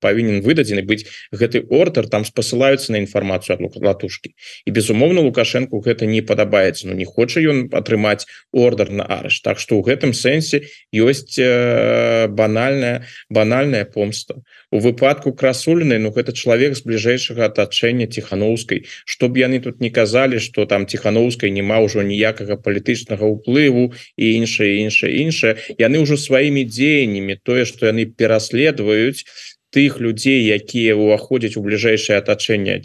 павінен 0.00 0.40
выдадзены 0.42 0.82
быць 0.82 1.06
гэты 1.32 1.64
ордер 1.68 2.08
там 2.08 2.24
спасылаюцца 2.24 2.92
на 2.92 3.00
інфармацыю 3.04 3.56
ад 3.56 3.76
латушки. 3.76 4.34
І 4.64 4.70
безумоўно 4.70 5.20
лукашенко 5.22 5.80
гэта 5.80 6.06
не 6.06 6.22
падабаецца 6.22 6.88
но 6.88 6.92
ну, 6.92 6.98
не 6.98 7.04
хоча 7.04 7.40
ён 7.40 7.68
атрымаць 7.72 8.26
ордер 8.52 8.90
на 8.90 9.04
арыш 9.04 9.40
Так 9.40 9.58
что 9.58 9.78
ў 9.78 9.84
гэтым 9.86 10.12
сэнсе 10.12 10.66
ёсць 10.92 11.38
э, 11.38 12.26
банальная 12.28 13.06
банальная 13.28 13.84
помста. 13.84 14.42
У 14.70 14.78
выпадку 14.78 15.32
красуліны 15.32 15.98
Ну 15.98 16.10
гэта 16.10 16.32
чалавек 16.32 16.76
з 16.76 16.82
бліжэйшага 16.82 17.46
атачэння 17.50 18.06
ціхановскай 18.06 18.86
чтоб 19.04 19.36
яны 19.36 19.60
тут 19.60 19.80
не 19.80 19.90
казалі 19.90 20.38
что 20.38 20.66
там 20.66 20.86
ціхановскай 20.86 21.50
няма 21.50 21.80
ўжо 21.84 22.02
ніякага 22.02 22.56
палітычнага 22.56 23.26
ўплыву 23.26 23.92
і 24.16 24.24
іншае 24.40 24.80
іншае 24.84 25.12
іншае 25.24 25.52
яны 25.78 26.02
ўжо 26.04 26.16
сваімі 26.16 26.64
дзеяннямі 26.64 27.36
тое 27.44 27.64
что 27.64 27.90
яны 27.90 28.06
пераследуюць 28.06 29.24
тых 29.70 30.00
людзей 30.02 30.42
якія 30.50 30.94
ўваходзяць 30.98 31.56
у 31.56 31.62
бліжэйшае 31.64 32.18
атачэнне 32.18 32.80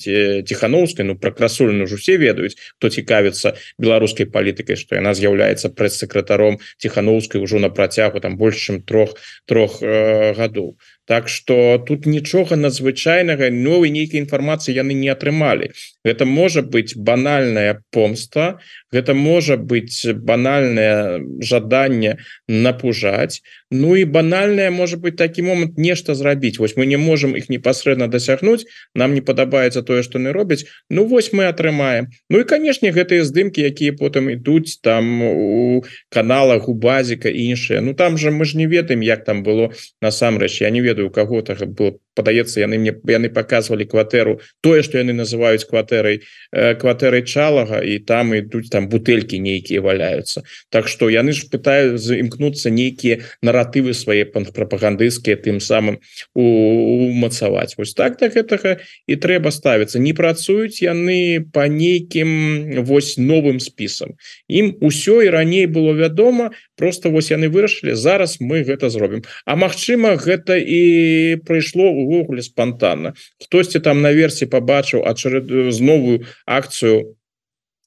ціхановскай 0.46 1.06
ну 1.06 1.18
пра 1.18 1.34
красуліну 1.34 1.90
ўжо 1.90 1.98
все 1.98 2.18
ведаюць 2.22 2.56
хто 2.78 2.90
цікавіцца 2.90 3.58
беларускай 3.82 4.30
палітыкай 4.30 4.78
што 4.78 5.02
яна 5.02 5.18
з'яўляецца 5.18 5.74
прэс-сакратаром 5.74 6.62
ціхановскай 6.78 7.42
ужо 7.42 7.60
на 7.60 7.70
працягу 7.74 8.22
там 8.22 8.38
больш 8.38 8.62
чым 8.70 8.82
трох 8.86 9.18
трох 9.46 9.82
э, 9.82 10.34
гадоў 10.38 10.78
Так 11.06 11.30
что 11.30 11.78
тут 11.78 12.06
нічога 12.06 12.56
надзвычайнага 12.58 13.50
новой 13.54 13.94
нейкай 13.94 14.26
інфармацыі 14.26 14.74
яны 14.74 14.98
не 14.98 15.14
атрымалі 15.14 15.70
гэта 16.02 16.26
можа 16.26 16.62
быть 16.62 16.98
банальная 16.98 17.82
помста 17.92 18.58
гэта 18.92 19.14
можа 19.14 19.58
быть 19.58 20.02
банальное 20.16 21.22
жаданне 21.42 22.18
напужаць 22.48 23.42
Ну 23.72 23.96
і 23.96 24.06
банальная 24.06 24.72
может 24.72 25.02
быть 25.02 25.18
такі 25.18 25.42
момант 25.42 25.78
нешта 25.78 26.16
зрабіць 26.16 26.60
Вось 26.60 26.78
мы 26.78 26.86
не 26.86 26.98
можем 26.98 27.36
их 27.36 27.50
непасрэдна 27.50 28.08
дасягнуць 28.08 28.66
нам 28.96 29.14
не 29.14 29.22
падабаецца 29.22 29.82
тое 29.84 30.02
что 30.02 30.18
не 30.20 30.32
робяць 30.32 30.66
Ну 30.90 31.06
вось 31.06 31.34
мы 31.34 31.46
атрымаем 31.46 32.08
Ну 32.30 32.40
і 32.40 32.50
канешне 32.50 32.90
гэтыя 32.90 33.24
здымки 33.24 33.62
якія 33.62 33.94
потым 33.94 34.34
ідуць 34.34 34.82
там 34.82 35.22
у 35.22 35.84
каналах 36.10 36.70
у 36.70 36.74
базіка 36.74 37.30
іншыя 37.30 37.82
Ну 37.82 37.94
там 37.94 38.18
же 38.18 38.32
мы 38.32 38.46
ж 38.46 38.58
не 38.58 38.66
ведаем 38.66 39.02
як 39.02 39.26
там 39.26 39.44
было 39.44 39.70
насамрэч 40.02 40.62
я 40.62 40.70
не 40.70 40.82
ведаю 40.82 40.95
ведаю 40.96 41.08
у 41.08 41.12
кого-то 41.12 41.66
было 41.66 42.00
падаецца 42.16 42.64
яны 42.64 42.80
мне 42.80 42.94
яны 43.12 43.30
показывалі 43.30 43.86
кватэру 43.86 44.40
тое 44.62 44.82
что 44.82 44.98
яны 44.98 45.14
называюць 45.14 45.68
кватэрай 45.68 46.22
кватэрай 46.52 47.24
чалага 47.28 47.82
і 47.84 48.00
там 48.00 48.34
ідуць 48.34 48.72
там 48.72 48.90
бутэлькі 48.90 49.40
нейкія 49.40 49.82
валяются. 49.82 50.44
Так 50.70 50.88
что 50.88 51.10
яны 51.10 51.36
ж 51.36 51.48
пытаюць 51.52 52.00
заімкнуцца 52.00 52.72
нейкія 52.72 53.22
наратывы 53.42 53.94
свае 53.94 54.26
прапагандысцкія 54.26 55.36
тым 55.36 55.60
самым 55.60 56.00
умацаваць 56.34 57.76
вось 57.78 57.94
так 57.94 58.18
так 58.18 58.34
гэтага 58.34 58.80
і 59.08 59.16
трэба 59.16 59.52
ставіцца 59.52 60.00
не 60.00 60.14
працуюць 60.14 60.82
яны 60.82 61.44
по 61.52 61.68
нейкім 61.68 62.84
вось 62.88 63.18
новым 63.18 63.60
спісам 63.60 64.16
ім 64.48 64.76
усё 64.82 65.22
і 65.22 65.30
раней 65.30 65.66
было 65.66 65.92
вядома 65.92 66.52
просто 66.76 67.10
вось 67.10 67.32
яны 67.32 67.50
вырашылі 67.50 67.96
зараз 67.96 68.38
мы 68.40 68.64
гэта 68.64 68.90
зробім. 68.90 69.24
А 69.46 69.56
Мачыма 69.56 70.16
гэта 70.16 70.58
і 70.60 71.42
прыйшло 71.48 71.90
у 71.90 72.05
увогуле 72.06 72.46
спонтанно 72.46 73.14
хтосьці 73.42 73.82
там 73.82 74.02
на 74.06 74.14
версі 74.14 74.46
побачыў 74.46 75.04
ачаред 75.10 75.50
з 75.50 75.80
новую 75.82 76.30
акцыю 76.46 77.18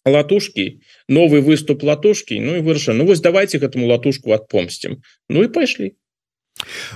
латушки 0.04 0.80
новый 1.08 1.40
выступ 1.40 1.82
латушки 1.82 2.34
Ну 2.42 2.56
і 2.56 2.60
вырашаю 2.60 2.98
Ну 2.98 3.06
вось 3.06 3.20
давайте 3.20 3.58
гэтаму 3.58 3.86
латушку 3.86 4.34
отпомсцім 4.34 5.02
Ну 5.28 5.44
і 5.44 5.48
пайшлі 5.48 5.94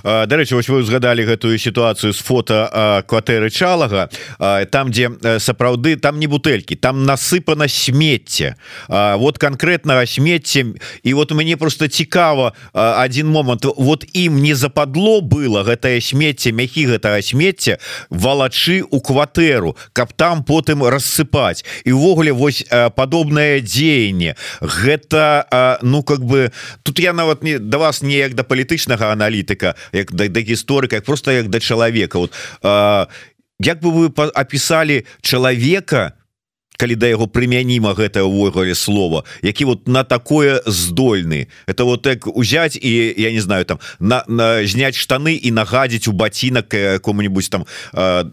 Дарэчы 0.03 0.55
вось 0.55 0.69
вы 0.69 0.83
узгадалі 0.83 1.25
гэтую 1.25 1.59
сітуацыю 1.59 2.13
з 2.13 2.21
фото 2.21 3.05
кватэры 3.07 3.51
чалага. 3.51 4.11
Там 4.71 4.91
дзе 4.91 5.39
сапраўды 5.39 5.97
там 5.97 6.19
не 6.19 6.27
бутэлькі 6.27 6.77
там 6.77 7.05
насыпана 7.05 7.69
смецце. 7.69 8.57
Вот 8.89 9.39
конкретнага 9.39 10.07
смецце 10.07 10.75
і 11.03 11.15
вот 11.15 11.33
у 11.33 11.35
мяне 11.35 11.57
просто 11.57 11.89
цікава 11.89 12.53
один 12.73 13.29
момант. 13.29 13.65
Вот 13.65 14.05
ім 14.13 14.43
не 14.43 14.55
западло 14.55 15.21
было 15.21 15.63
гэтае 15.63 16.01
смецце 16.01 16.53
мяхі 16.53 16.87
гэтага 16.87 17.23
смецця 17.23 17.79
валачы 18.11 18.83
у 18.91 19.01
кватэру 19.01 19.77
каб 19.93 20.13
там 20.13 20.45
потым 20.45 20.85
рассыпаць. 20.85 21.65
І 21.85 21.93
увогуле 21.93 22.33
вось 22.33 22.65
падобнае 22.97 23.61
дзеянне. 23.61 24.37
Гэта 24.61 25.79
ну 25.83 26.03
как 26.03 26.25
бы 26.25 26.53
тут 26.83 26.99
я 26.99 27.13
нават 27.13 27.43
не 27.43 27.59
да 27.59 27.79
вас 27.79 28.03
неяк 28.03 28.35
да 28.35 28.43
палітычнага 28.43 29.13
аналіта 29.13 29.52
аналітыка 29.53 29.75
як 29.93 30.13
да, 30.13 30.29
да 30.29 30.41
гісторыка 30.41 30.97
як 30.97 31.05
просто 31.05 31.33
як 31.33 31.49
да 31.49 31.61
чалавека. 31.61 32.19
Вот 32.19 32.33
а, 32.63 33.09
як 33.61 33.81
бы 33.81 33.91
вы 33.91 34.09
опісалі 34.09 35.05
чалавека 35.23 36.13
калі 36.79 36.97
да 36.97 37.07
яго 37.07 37.31
прымяніма 37.31 37.95
гэта 37.95 38.25
ўвогуле 38.27 38.75
слова 38.75 39.23
які 39.43 39.65
вот 39.65 39.89
на 39.89 40.05
такое 40.05 40.63
здольны? 40.67 41.47
Это 41.67 41.85
вот 41.85 42.03
так 42.03 42.27
узять 42.27 42.77
і 42.77 43.15
я 43.17 43.31
не 43.31 43.41
знаю 43.41 43.65
там 43.65 43.79
на, 44.01 44.25
на 44.27 44.67
зняць 44.67 44.97
штаны 44.97 45.37
і 45.37 45.51
нагадзіць 45.53 46.09
у 46.09 46.13
бацінак 46.13 46.75
кому-нибудь 47.03 47.51
там 47.51 47.67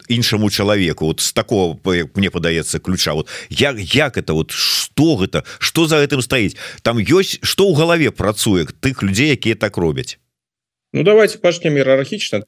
іншаму 0.08 0.50
чалавеку. 0.50 1.06
Вот 1.06 1.20
з 1.20 1.34
такого 1.34 1.78
мне 2.16 2.30
падаецца 2.30 2.80
ключа. 2.80 3.14
Вот 3.14 3.28
як 3.50 3.78
як 3.78 4.18
это 4.18 4.34
вот 4.34 4.52
что 4.52 5.16
гэта 5.16 5.44
что 5.60 5.86
за 5.86 5.98
гэтым 5.98 6.22
стаіць? 6.22 6.58
Там 6.82 6.98
ёсць 6.98 7.38
что 7.44 7.70
ў 7.70 7.76
галаве 7.76 8.10
працуе 8.12 8.66
тых 8.66 9.04
людзей 9.04 9.30
якія 9.30 9.56
так 9.56 9.78
робяць 9.78 10.18
Ну 10.94 11.04
давайте 11.04 11.38
пачнем 11.38 11.78
іерархічна 11.78 12.44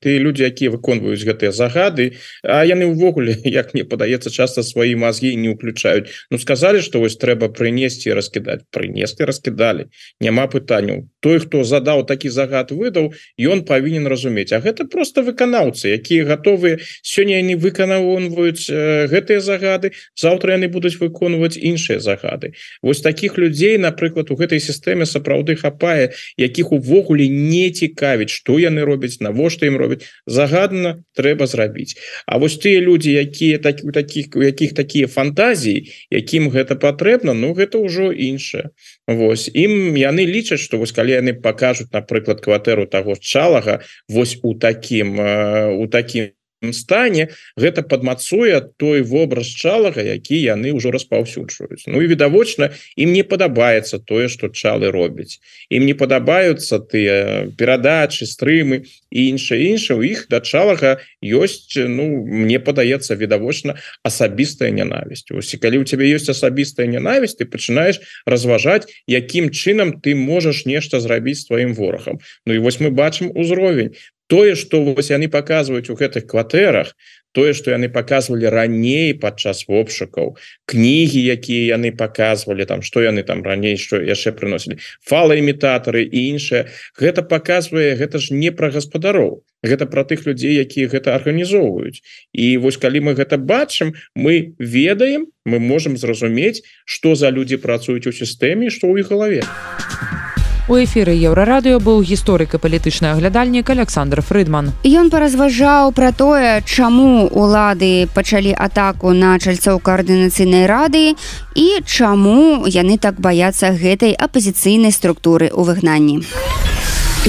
ты 0.00 0.18
люди 0.18 0.42
якія 0.42 0.70
выконваюць 0.70 1.24
гэтыя 1.24 1.52
загады 1.52 2.16
А 2.42 2.64
яны 2.64 2.92
ўвогуле 2.92 3.36
як 3.44 3.74
мне 3.74 3.84
падаецца 3.84 4.30
часто 4.30 4.62
свои 4.62 4.94
мозги 4.94 5.34
не 5.36 5.48
уключаюць 5.48 6.08
Ну 6.30 6.38
сказали 6.38 6.80
что 6.80 7.00
вось 7.00 7.16
трэба 7.16 7.48
прынесці 7.48 8.12
раскідаць. 8.12 8.62
Прынесли 8.70 9.24
раскідалі. 9.26 9.86
Няма 10.20 10.46
пытанняў. 10.46 11.08
Той 11.20 11.38
хто 11.38 11.64
задаў 11.64 12.06
такі 12.06 12.28
загад 12.28 12.70
выдаў 12.70 13.12
ён 13.38 13.64
павінен 13.64 14.06
разумець. 14.06 14.52
А 14.52 14.60
гэта 14.60 14.84
просто 14.84 15.22
выканаўцы 15.22 15.88
якія 15.94 16.24
готовы 16.24 16.78
сёння 17.02 17.40
яны 17.40 17.56
выканаўваюць 17.56 18.68
гэтыя 19.10 19.40
загады 19.40 19.92
завтра 20.14 20.58
яны 20.58 20.68
будуць 20.68 20.98
выконваць 21.00 21.56
іншыя 21.56 22.00
загады. 22.00 22.52
Вось 22.82 23.00
таких 23.00 23.38
людзей 23.38 23.78
напрыклад 23.78 24.30
у 24.30 24.36
гэтай 24.36 24.60
сістэме 24.60 25.06
сапраўды 25.06 25.56
хапае 25.56 26.12
якіх 26.36 26.72
увогуле 26.72 27.28
не 27.28 27.70
цікавіць 27.70 28.30
что 28.30 28.58
яны 28.58 28.84
робяць 28.84 29.20
навошта 29.20 29.66
ім 29.66 29.76
робяць 29.76 29.85
загадна 30.26 31.02
трэба 31.14 31.46
зрабіць. 31.46 31.96
А 32.26 32.38
вось 32.38 32.58
тыя 32.58 32.80
люди 32.80 33.12
якія 33.12 33.58
так 33.58 33.82
у 33.84 33.92
таких 33.92 34.34
у 34.34 34.42
якіх 34.42 34.74
такія 34.74 35.06
фантазіі 35.06 35.88
якім 36.10 36.50
гэта 36.50 36.76
патрэбна 36.76 37.34
Ну 37.34 37.52
гэта 37.54 37.78
ўжо 37.78 38.12
іншае. 38.12 38.70
Вось. 39.06 39.50
Ім 39.52 39.96
яны 39.96 40.26
лічаць 40.26 40.60
что 40.60 40.78
вось 40.78 40.92
калі 40.92 41.18
яны 41.18 41.32
покажуць 41.34 41.92
напрыклад 41.92 42.40
кватэру 42.40 42.86
того 42.86 43.16
чалага 43.20 43.80
вось 44.08 44.38
у 44.42 44.54
таким 44.54 45.18
у 45.18 45.86
таким 45.86 46.32
стане 46.72 47.28
гэта 47.56 47.82
падмацуе 47.82 48.60
той 48.76 49.02
вобраз 49.02 49.46
чалага 49.46 50.02
які 50.02 50.38
яны 50.38 50.72
ўжо 50.72 50.90
распаўсюджваюць. 50.90 51.86
Ну 51.86 52.02
і 52.02 52.06
відавочна 52.06 52.70
ім 52.96 53.12
не 53.12 53.22
падабаецца 53.22 53.98
тое 53.98 54.28
что 54.28 54.48
чалы 54.48 54.90
робяць. 54.90 55.38
Ім 55.70 55.86
не 55.86 55.94
падабаюцца 55.94 56.78
тыя 56.80 57.50
перадачы 57.58 58.26
стрымы 58.26 58.86
і 59.10 59.20
іншае 59.34 59.70
інша 59.70 59.98
у 59.98 60.02
іх 60.02 60.26
да 60.30 60.40
чалага 60.40 60.98
ёсць 61.22 61.76
Ну 61.76 62.24
мне 62.26 62.58
падаецца 62.58 63.14
відавочна 63.14 63.76
асабістая 64.02 64.70
нянавісць. 64.70 65.28
І 65.30 65.56
калі 65.58 65.82
у 65.82 65.84
цябе 65.84 66.08
ёсць 66.12 66.30
асабістая 66.30 66.86
нянавісць 66.86 67.38
ты 67.38 67.44
пачынаеш 67.44 68.00
разважаць 68.26 68.88
якім 69.06 69.50
чынам 69.50 70.00
ты 70.00 70.14
можаш 70.14 70.66
нешта 70.66 71.00
зрабіць 71.00 71.46
тваім 71.46 71.74
ворагам. 71.74 72.20
Ну 72.46 72.54
і 72.54 72.58
вось 72.58 72.80
мы 72.80 72.90
бачым 72.90 73.32
узровень 73.34 73.94
тое 74.26 74.54
что 74.54 74.82
вось 74.82 75.10
яны 75.10 75.28
показваюць 75.28 75.90
у 75.90 75.94
гэтых 75.94 76.26
кватэрах 76.26 76.94
тое 77.36 77.52
что 77.52 77.70
яны 77.70 77.88
показывалі 77.92 78.48
раней 78.48 79.12
падчас 79.14 79.64
обшукаў 79.68 80.36
кнігі 80.64 81.20
якія 81.36 81.76
яны 81.76 81.92
показывалі 81.92 82.64
там 82.64 82.82
что 82.82 83.02
яны 83.04 83.22
там 83.22 83.44
раней 83.44 83.76
что 83.76 84.00
яшчэ 84.00 84.32
прыносілі 84.32 84.80
фалаімітатары 85.04 86.02
і 86.02 86.26
іншае 86.32 86.66
гэта 86.96 87.22
показвае 87.22 87.94
гэта 88.00 88.18
ж 88.18 88.32
не 88.32 88.50
пра 88.50 88.72
гаспадароў 88.72 89.44
гэта 89.62 89.86
про 89.86 90.04
тых 90.04 90.26
людзей 90.26 90.56
якія 90.56 90.88
гэта 90.88 91.14
арганізоўваюць 91.14 92.00
і 92.32 92.56
вось 92.64 92.80
калі 92.80 93.04
мы 93.10 93.14
гэта 93.14 93.36
бачым 93.36 93.94
мы 94.14 94.56
ведаем 94.58 95.28
мы 95.44 95.60
можем 95.60 95.96
зразумець 95.96 96.64
что 96.84 97.14
за 97.14 97.30
людзі 97.30 97.60
працуюць 97.60 98.06
у 98.06 98.16
сістэме 98.16 98.70
что 98.70 98.88
ў 98.88 99.04
іх 99.04 99.12
галаве 99.12 99.44
а 99.44 100.35
У 100.68 100.74
эфіры 100.74 101.14
еўрарадыё 101.14 101.78
быў 101.78 102.02
гісторык 102.02 102.56
і 102.56 102.58
палітычны 102.58 103.14
аглядальнік 103.14 103.70
Александр 103.70 104.18
Фрыдман. 104.18 104.72
Ён 104.82 105.14
паразважаў 105.14 105.94
пра 105.94 106.10
тое, 106.10 106.58
чаму 106.66 107.30
улады 107.30 108.10
пачалі 108.10 108.50
атаку 108.50 109.14
на 109.14 109.38
чальцоў 109.38 109.78
каардынацыйнай 109.78 110.66
рады 110.66 111.14
і 111.54 111.66
чаму 111.86 112.66
яны 112.66 112.98
так 112.98 113.22
баяцца 113.22 113.70
гэтай 113.70 114.18
апазіцыйнай 114.18 114.90
структуры 114.90 115.54
ў 115.54 115.62
выгнанні. 115.70 116.26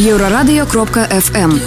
Еўрарадыё 0.02 0.66
кропка 0.66 1.06
FM. 1.06 1.62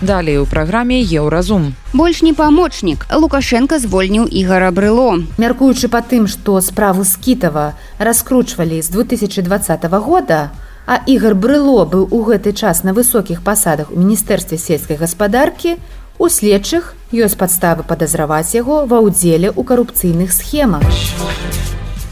Далей 0.00 0.38
у 0.38 0.46
праграме 0.46 1.02
еўразум. 1.02 1.74
Больш 1.92 2.22
не 2.22 2.32
памочнік. 2.32 3.06
Лукашенко 3.10 3.78
звольніў 3.78 4.28
ігара 4.30 4.70
брыло. 4.70 5.18
Мяркуючы 5.42 5.90
па 5.90 6.06
тым, 6.06 6.28
што 6.30 6.60
справу 6.62 7.04
скітава 7.04 7.74
раскручвалі 7.98 8.78
з 8.82 8.88
2020 8.94 9.90
года, 9.98 10.50
а 10.86 11.02
ігар 11.06 11.34
брыло 11.34 11.82
быў 11.82 12.06
у 12.14 12.22
гэты 12.22 12.52
час 12.54 12.84
на 12.84 12.94
высокіх 12.94 13.42
пасадах 13.42 13.90
у 13.90 13.98
міністэрстве 13.98 14.58
сельскай 14.58 14.96
гаспадаркі, 14.96 15.82
у 16.18 16.28
следчых 16.28 16.94
ёсць 17.10 17.34
падставы 17.34 17.82
падазраваць 17.82 18.54
яго 18.54 18.86
ва 18.86 19.02
ўдзеле 19.02 19.50
ў 19.50 19.62
карупцыйных 19.66 20.30
схемах. 20.30 20.86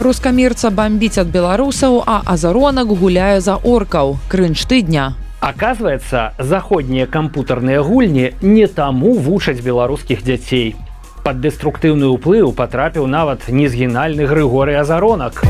Рускамірца 0.03 0.75
бамбіць 0.75 1.23
ад 1.23 1.31
беларусаў, 1.31 2.03
а 2.03 2.27
азаронак 2.27 2.91
гуляе 2.91 3.39
за 3.41 3.55
оркаў. 3.55 4.19
Крынж 4.27 4.67
тыдня 4.67 5.15
Аказваецца, 5.47 6.33
заходнія 6.43 7.07
кампутарныя 7.07 7.79
гульні 7.87 8.33
не 8.43 8.67
таму 8.67 9.13
вучаць 9.15 9.63
беларускіх 9.63 10.25
дзяцей. 10.27 10.75
Пад 11.23 11.39
дэструктыўны 11.39 12.09
ўплыў 12.11 12.51
патрапіў 12.51 13.07
нават 13.07 13.47
незгінальны 13.47 14.27
Грыгоры 14.27 14.75
азаронак. 14.75 15.45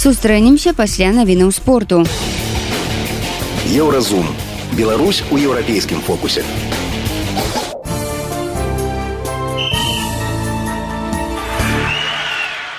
Сустрэнемся 0.00 0.72
пасля 0.72 1.12
навінаў 1.12 1.52
спорту. 1.52 2.06
Еўразум. 3.68 4.24
Беларусь 4.72 5.20
у 5.30 5.36
еўрапейскім 5.36 6.00
фокусе. 6.00 6.40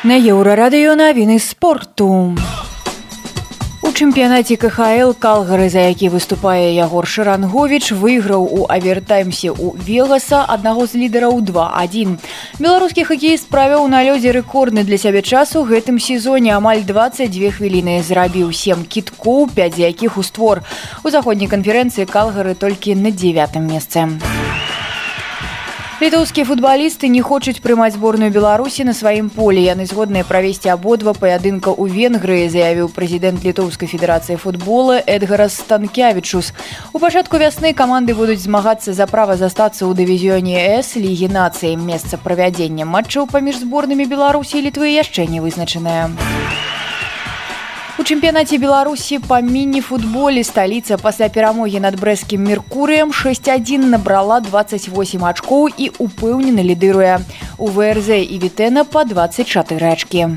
На 0.01 0.17
еўрарадыё 0.17 0.97
навіны 0.97 1.37
спорту 1.37 2.33
чэмпіянаце 3.99 4.55
кхл 4.55 5.12
калгары 5.19 5.65
за 5.67 5.81
які 5.91 6.07
выступае 6.13 6.71
ягор 6.71 7.03
шарангович 7.03 7.91
выйграў 7.91 8.45
у 8.47 8.67
авертаймсе 8.71 9.51
у 9.51 9.73
вегаса 9.75 10.39
аднаго 10.55 10.85
з 10.88 11.01
лідараў 11.01 11.41
21 11.43 12.15
беларускі 12.63 13.03
хакей 13.09 13.35
справіў 13.35 13.91
на 13.91 13.99
лёдзе 14.07 14.31
рэкордны 14.31 14.88
для 14.88 14.95
сябе 14.95 15.19
часу 15.19 15.67
гэтым 15.67 15.99
сезоне. 15.99 16.55
Амаль 16.55 16.88
22 16.88 17.51
хвіліны 17.59 17.99
зрабіў 17.99 18.55
7 18.55 18.88
кіткоў 18.88 19.51
5 19.51 19.75
з 19.75 19.79
якіх 19.91 20.15
у 20.15 20.23
створ. 20.23 20.63
У 21.03 21.12
заходняй 21.12 21.51
канферэнцыі 21.51 22.07
калгары 22.07 22.55
толькі 22.55 22.95
на 22.95 23.12
девятым 23.12 23.67
месцы. 23.67 24.07
у 24.07 24.48
літоўскія 26.01 26.45
футбалісты 26.47 27.09
не 27.12 27.19
хочуць 27.19 27.59
прымаць 27.59 27.91
зборную 27.93 28.31
беларусі 28.31 28.85
на 28.88 28.93
сваім 28.95 29.27
полі 29.29 29.59
яны 29.59 29.83
згодныя 29.83 30.23
правесці 30.23 30.71
абодва 30.71 31.12
паядынка 31.12 31.75
ў 31.75 31.91
венгрыі 31.91 32.47
заявіў 32.53 32.88
прэзідэнт 32.95 33.43
літоўскай 33.43 33.91
федэрацыі 33.91 34.39
футбола 34.39 35.03
эдгара 35.03 35.49
станкявічус 35.51 36.53
у 36.95 37.03
пачатку 37.03 37.35
вясны 37.43 37.75
каманды 37.75 38.15
будуць 38.15 38.39
змагацца 38.39 38.95
за 38.95 39.12
права 39.12 39.35
застацца 39.35 39.83
ў 39.83 39.91
дывізіёне 39.99 40.79
с 40.79 40.95
лігі 40.95 41.35
нацыі 41.35 41.75
месца 41.75 42.15
правядзення 42.15 42.88
матчаў 42.88 43.27
паміж 43.27 43.59
зборнымі 43.67 44.07
беларусі 44.07 44.63
літвы 44.63 44.95
яшчэ 44.95 45.27
не 45.27 45.43
вызначаная 45.43 46.07
у 46.15 46.88
У 47.99 48.03
чэмпіянаце 48.07 48.55
Беларусі 48.63 49.17
па 49.19 49.41
міні-футболе 49.43 50.39
сталіца 50.47 50.95
пасля 51.01 51.27
перамогі 51.27 51.81
над 51.83 51.99
брэскім 51.99 52.47
меркурыем 52.47 53.12
6-1 53.12 53.91
набрала 53.91 54.39
28 54.39 55.27
ачкоў 55.27 55.67
і 55.67 55.91
упэўнена 56.07 56.63
лідыруе. 56.63 57.19
У 57.59 57.67
ВРЗ 57.67 58.23
і 58.23 58.39
Вітэна 58.39 58.88
па 58.88 59.03
24 59.03 59.91
ачкі. 59.91 60.31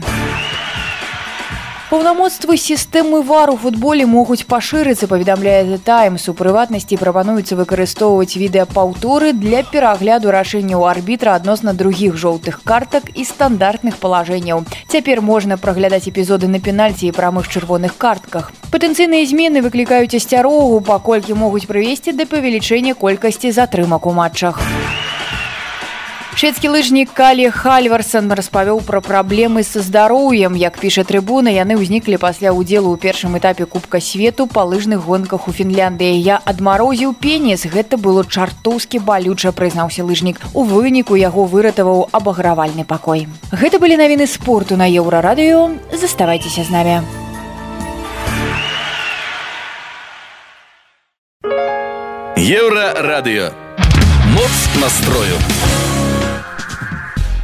Паўнамоцтвы 1.92 2.56
сістэмы 2.56 3.20
вар 3.20 3.50
у 3.52 3.56
футболе 3.60 4.06
могуць 4.08 4.46
пашырыцца, 4.48 5.04
паведамляе 5.10 5.64
The 5.68 5.76
Times. 5.76 6.24
У 6.30 6.32
прыватнасці 6.32 6.96
прапануецца 6.96 7.52
выкарыстоўваць 7.58 8.32
відэапаўторы 8.40 9.34
для 9.36 9.60
перагляду 9.60 10.32
рашэнняў 10.32 10.86
арбітра 10.88 11.36
адносна 11.36 11.76
другіх 11.76 12.16
жоўтых 12.16 12.64
картак 12.64 13.12
і 13.12 13.28
стандартных 13.28 14.00
палажэнняў. 14.00 14.64
Цяпер 14.88 15.20
можна 15.20 15.60
праглядаць 15.60 16.08
эпізоды 16.08 16.48
на 16.48 16.64
пенальці 16.64 17.12
і 17.12 17.12
прамых 17.12 17.52
чырвоных 17.52 18.00
картках. 18.00 18.52
Патэнцыйныя 18.72 19.28
змены 19.28 19.60
выклікаюць 19.60 20.16
асцярогу, 20.16 20.80
паколькі 20.80 21.36
могуць 21.36 21.68
прывесці 21.68 22.16
да 22.16 22.24
павелічэння 22.24 22.96
колькасці 22.96 23.52
затрымак 23.52 24.08
у 24.08 24.16
матчах. 24.16 24.64
Шведскі 26.32 26.68
лыжнік 26.72 27.12
калі 27.12 27.50
хальварсон 27.52 28.32
распавёў 28.32 28.80
пра 28.88 29.00
праблемы 29.04 29.62
са 29.62 29.84
здароўем 29.84 30.56
як 30.56 30.80
піша 30.80 31.04
трыбуна 31.04 31.52
яны 31.52 31.76
ўзніклі 31.76 32.16
пасля 32.16 32.56
ўдзелу 32.56 32.88
ў 32.88 32.96
першым 32.96 33.36
этапе 33.36 33.68
кубка 33.68 34.00
свету 34.00 34.48
па 34.48 34.64
лыжных 34.64 35.04
гонках 35.04 35.46
у 35.46 35.52
фінляндыі 35.52 36.16
я 36.16 36.40
адмарозіў 36.42 37.12
пенес 37.12 37.68
гэта 37.68 38.00
было 38.00 38.24
чартоўскі 38.24 39.04
балюча 39.04 39.52
прызнаўся 39.52 40.08
лыжнік 40.08 40.40
у 40.56 40.64
выніку 40.64 41.20
яго 41.20 41.44
выратаваў 41.44 42.08
абагравальны 42.10 42.88
пакой 42.88 43.28
гэта 43.52 43.76
былі 43.78 44.00
навіны 44.00 44.26
спорту 44.26 44.80
на 44.80 44.88
еўрарадыё 44.88 45.68
заставайцеся 45.92 46.64
з 46.64 46.70
намі 46.72 46.96
еўра 52.40 52.96
радыё 52.98 53.52
моц 54.32 54.56
настрою 54.80 55.36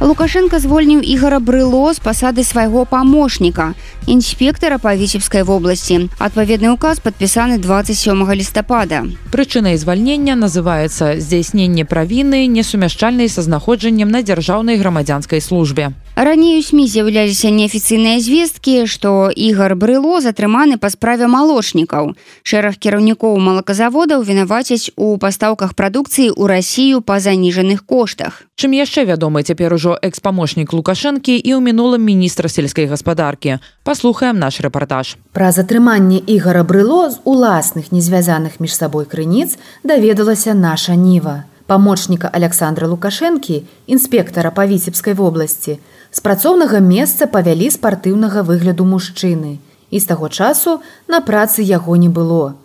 лукашенко 0.01 0.59
звольніў 0.59 1.01
ігора 1.03 1.39
брыло 1.39 1.93
з 1.93 1.99
пасады 1.99 2.43
свайго 2.43 2.85
памочніка 2.85 3.73
інспектора 4.07 4.77
па 4.79 4.95
віцебскай 4.95 5.43
вобласці 5.43 6.07
адпаведны 6.23 6.71
указ 6.71 7.03
падпісаны 7.03 7.59
27 7.59 8.23
лістапада 8.31 9.03
прычынай 9.31 9.75
звальнення 9.75 10.39
называецца 10.39 11.19
здзяйсненне 11.19 11.83
правіны 11.83 12.47
несумяшчальнай 12.47 13.27
са 13.27 13.43
знаходжаннем 13.43 14.07
на 14.07 14.23
дзяржаўнай 14.23 14.79
грамадзянскай 14.79 15.41
службе 15.43 15.91
раней 16.15 16.59
у 16.59 16.63
сМ 16.63 16.87
з'яўляліся 16.87 17.51
неафіцыйныя 17.51 18.23
звесткі 18.23 18.87
што 18.87 19.27
ігар 19.35 19.75
брыло 19.75 20.23
затрыманы 20.23 20.79
па 20.79 20.89
справе 20.95 21.27
малочнікаў 21.27 22.15
шэраг 22.43 22.79
кіраўнікоў 22.79 23.35
малаказаводаў 23.35 24.23
вінавацяць 24.23 24.95
у 24.95 25.19
пастаўках 25.19 25.75
прадукцыі 25.75 26.31
ў 26.31 26.43
рассію 26.47 27.01
па 27.01 27.19
заніжаных 27.19 27.83
коштах. 27.83 28.43
Чым 28.59 28.75
яшчэ 28.75 29.07
вядомы 29.07 29.43
цяпер 29.43 29.73
ужо 29.73 29.88
экс-памочнік 29.97 30.69
лукашэнкі 30.75 31.33
і 31.33 31.51
ў 31.55 31.59
мінулым 31.63 32.05
міністра 32.05 32.45
сельскай 32.45 32.85
гаспадаркі. 32.85 33.57
Паслухаем 33.81 34.37
наш 34.37 34.61
рэпартаж. 34.61 35.17
Пра 35.33 35.49
затрыманне 35.49 36.21
ігара 36.21 36.61
брыло 36.61 37.09
з 37.09 37.17
уласных 37.25 37.89
незвязаных 37.89 38.61
між 38.61 38.77
сабой 38.77 39.09
крыніц 39.09 39.57
даведалася 39.81 40.53
наша 40.53 40.93
ніва. 40.93 41.49
Памочніка 41.65 42.29
александра 42.33 42.85
лукашэнкі 42.89 43.63
інспектара 43.87 44.49
па 44.51 44.65
віцебскай 44.65 45.13
вобласці 45.13 45.79
з 46.11 46.19
працоўнага 46.25 46.79
месца 46.81 47.29
павялі 47.29 47.69
спартыўнага 47.69 48.41
выгляду 48.41 48.85
мужчыны. 48.85 49.61
І 49.89 49.99
з 49.99 50.05
таго 50.05 50.29
часу 50.29 50.81
на 51.07 51.21
працы 51.21 51.61
яго 51.61 51.97
не 51.97 52.09
было. 52.09 52.57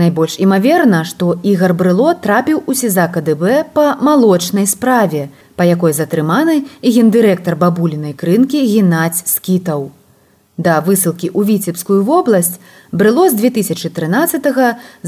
Найбольш 0.00 0.36
імаверна, 0.40 1.04
што 1.04 1.36
ігар 1.42 1.74
брыло 1.76 2.12
трапіў 2.14 2.62
у 2.66 2.74
сеза 2.74 3.04
КДБ 3.12 3.64
па 3.74 3.96
малочнай 4.00 4.66
справе, 4.66 5.28
па 5.60 5.68
якой 5.68 5.92
затрыманы 5.92 6.54
і 6.80 6.88
гендырэктар 6.88 7.52
бабулінай 7.60 8.16
крынкі 8.16 8.64
геннаць 8.64 9.28
скітаў. 9.28 9.90
Да 10.56 10.80
высылкі 10.86 11.28
ў 11.28 11.40
віцебскую 11.48 12.00
вобласць 12.04 12.56
брыло 12.96 13.26
з 13.28 13.36
2013 13.36 14.48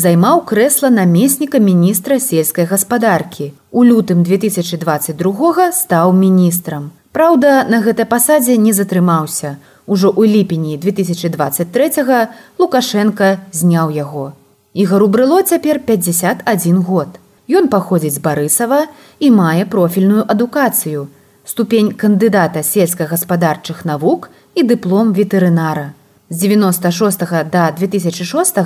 займаў 0.04 0.44
крэсла 0.50 0.92
намесніка 0.92 1.56
міністра 1.56 2.20
сельскай 2.20 2.68
гаспадаркі. 2.68 3.48
У 3.72 3.80
лютым 3.80 4.20
2022 4.28 5.72
стаў 5.72 6.12
міністрам. 6.20 6.92
Праўда, 7.16 7.64
на 7.64 7.80
гэтай 7.80 8.04
пасадзе 8.04 8.60
не 8.60 8.76
затрымаўся. 8.76 9.56
Ужо 9.88 10.12
ў 10.12 10.36
ліпені 10.36 10.76
2023 10.76 12.28
Лукашенко 12.60 13.40
зняў 13.56 13.88
яго. 13.88 14.36
Ігару 14.76 15.08
брыло 15.08 15.40
цяпер 15.40 15.80
51 15.80 16.84
год. 16.84 17.08
Ён 17.50 17.66
паходзіць 17.68 18.14
з 18.18 18.22
барысава 18.22 18.86
і 19.18 19.30
мае 19.30 19.66
профільную 19.66 20.22
адукацыю, 20.22 21.08
ступень 21.44 21.90
кандыдата 21.92 22.62
сельска-гаспадарчых 22.62 23.82
навук 23.84 24.30
і 24.54 24.62
дыплом 24.62 25.10
ветэрынара. 25.12 25.92
З 26.30 26.38
96 26.46 27.50
да 27.50 27.74
2006 27.76 28.62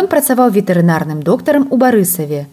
ён 0.00 0.06
працаваў 0.08 0.50
ветэрынарным 0.50 1.22
доктарам 1.22 1.68
у 1.70 1.76
барысаве. 1.76 2.46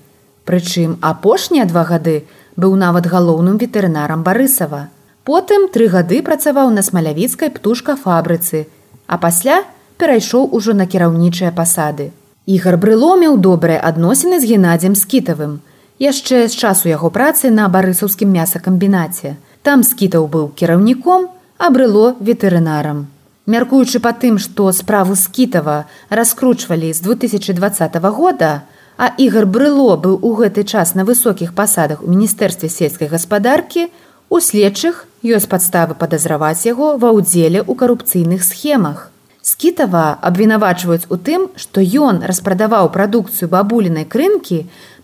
Прычым 0.46 0.98
апошнія 1.02 1.66
два 1.66 1.84
гады 1.84 2.28
быў 2.56 2.76
нават 2.76 3.08
галоўным 3.08 3.58
ветэрынарам 3.58 4.24
барысава. 4.24 4.90
Потым 5.24 5.68
тры 5.72 5.88
гады 5.88 6.22
працаваў 6.24 6.70
на 6.76 6.84
смалявіцкай 6.84 7.50
птушкафабрыцы, 7.56 8.68
а 9.08 9.18
пасля 9.18 9.64
перайшоў 9.98 10.48
ужо 10.52 10.74
на 10.74 10.86
кіраўнічыя 10.86 11.52
пасады. 11.52 12.12
Ігар 12.48 12.78
брыло 12.80 13.16
меў 13.20 13.36
добрыя 13.44 13.82
адносіны 13.84 14.40
з 14.40 14.48
геннадзем 14.48 14.96
скітавым. 14.96 15.60
Яшчэ 16.00 16.48
з 16.48 16.56
часу 16.56 16.88
яго 16.88 17.12
працы 17.12 17.52
на 17.52 17.68
барысаўскім 17.68 18.32
мясакамбінаце. 18.32 19.36
Там 19.68 19.84
скітаў 19.84 20.32
быў 20.32 20.48
кіраўніком, 20.56 21.28
а 21.60 21.70
брыло 21.76 22.16
ветэрынарам. 22.24 23.06
Мяркуючы 23.52 24.00
па 24.00 24.16
тым, 24.16 24.40
што 24.40 24.72
справу 24.72 25.20
скітава 25.20 25.86
раскручвалі 26.10 26.94
з 26.94 27.04
2020 27.04 27.96
года, 28.16 28.64
а 28.98 29.12
ігар 29.18 29.46
брыло 29.46 30.00
быў 30.00 30.18
у 30.22 30.34
гэты 30.40 30.64
час 30.64 30.96
на 30.96 31.04
высокіх 31.04 31.54
пасадах 31.54 32.04
у 32.04 32.08
міністэрстве 32.08 32.70
сельскай 32.70 33.12
гаспадаркі, 33.12 33.92
У 34.30 34.40
следчых 34.44 35.06
ёсць 35.24 35.48
падставы 35.48 35.96
падазраваць 36.00 36.68
яго 36.68 36.88
ва 37.00 37.12
ўдзеле 37.16 37.62
ў 37.64 37.74
карупцыйных 37.80 38.44
схемах. 38.44 39.08
Скітава 39.48 40.18
абвінавачваюць 40.28 41.08
у 41.08 41.16
тым, 41.28 41.44
што 41.56 41.80
ён 41.80 42.18
распрадаваў 42.30 42.90
прадукцыю 42.96 43.48
бабулінай 43.54 44.04
крынкі 44.04 44.58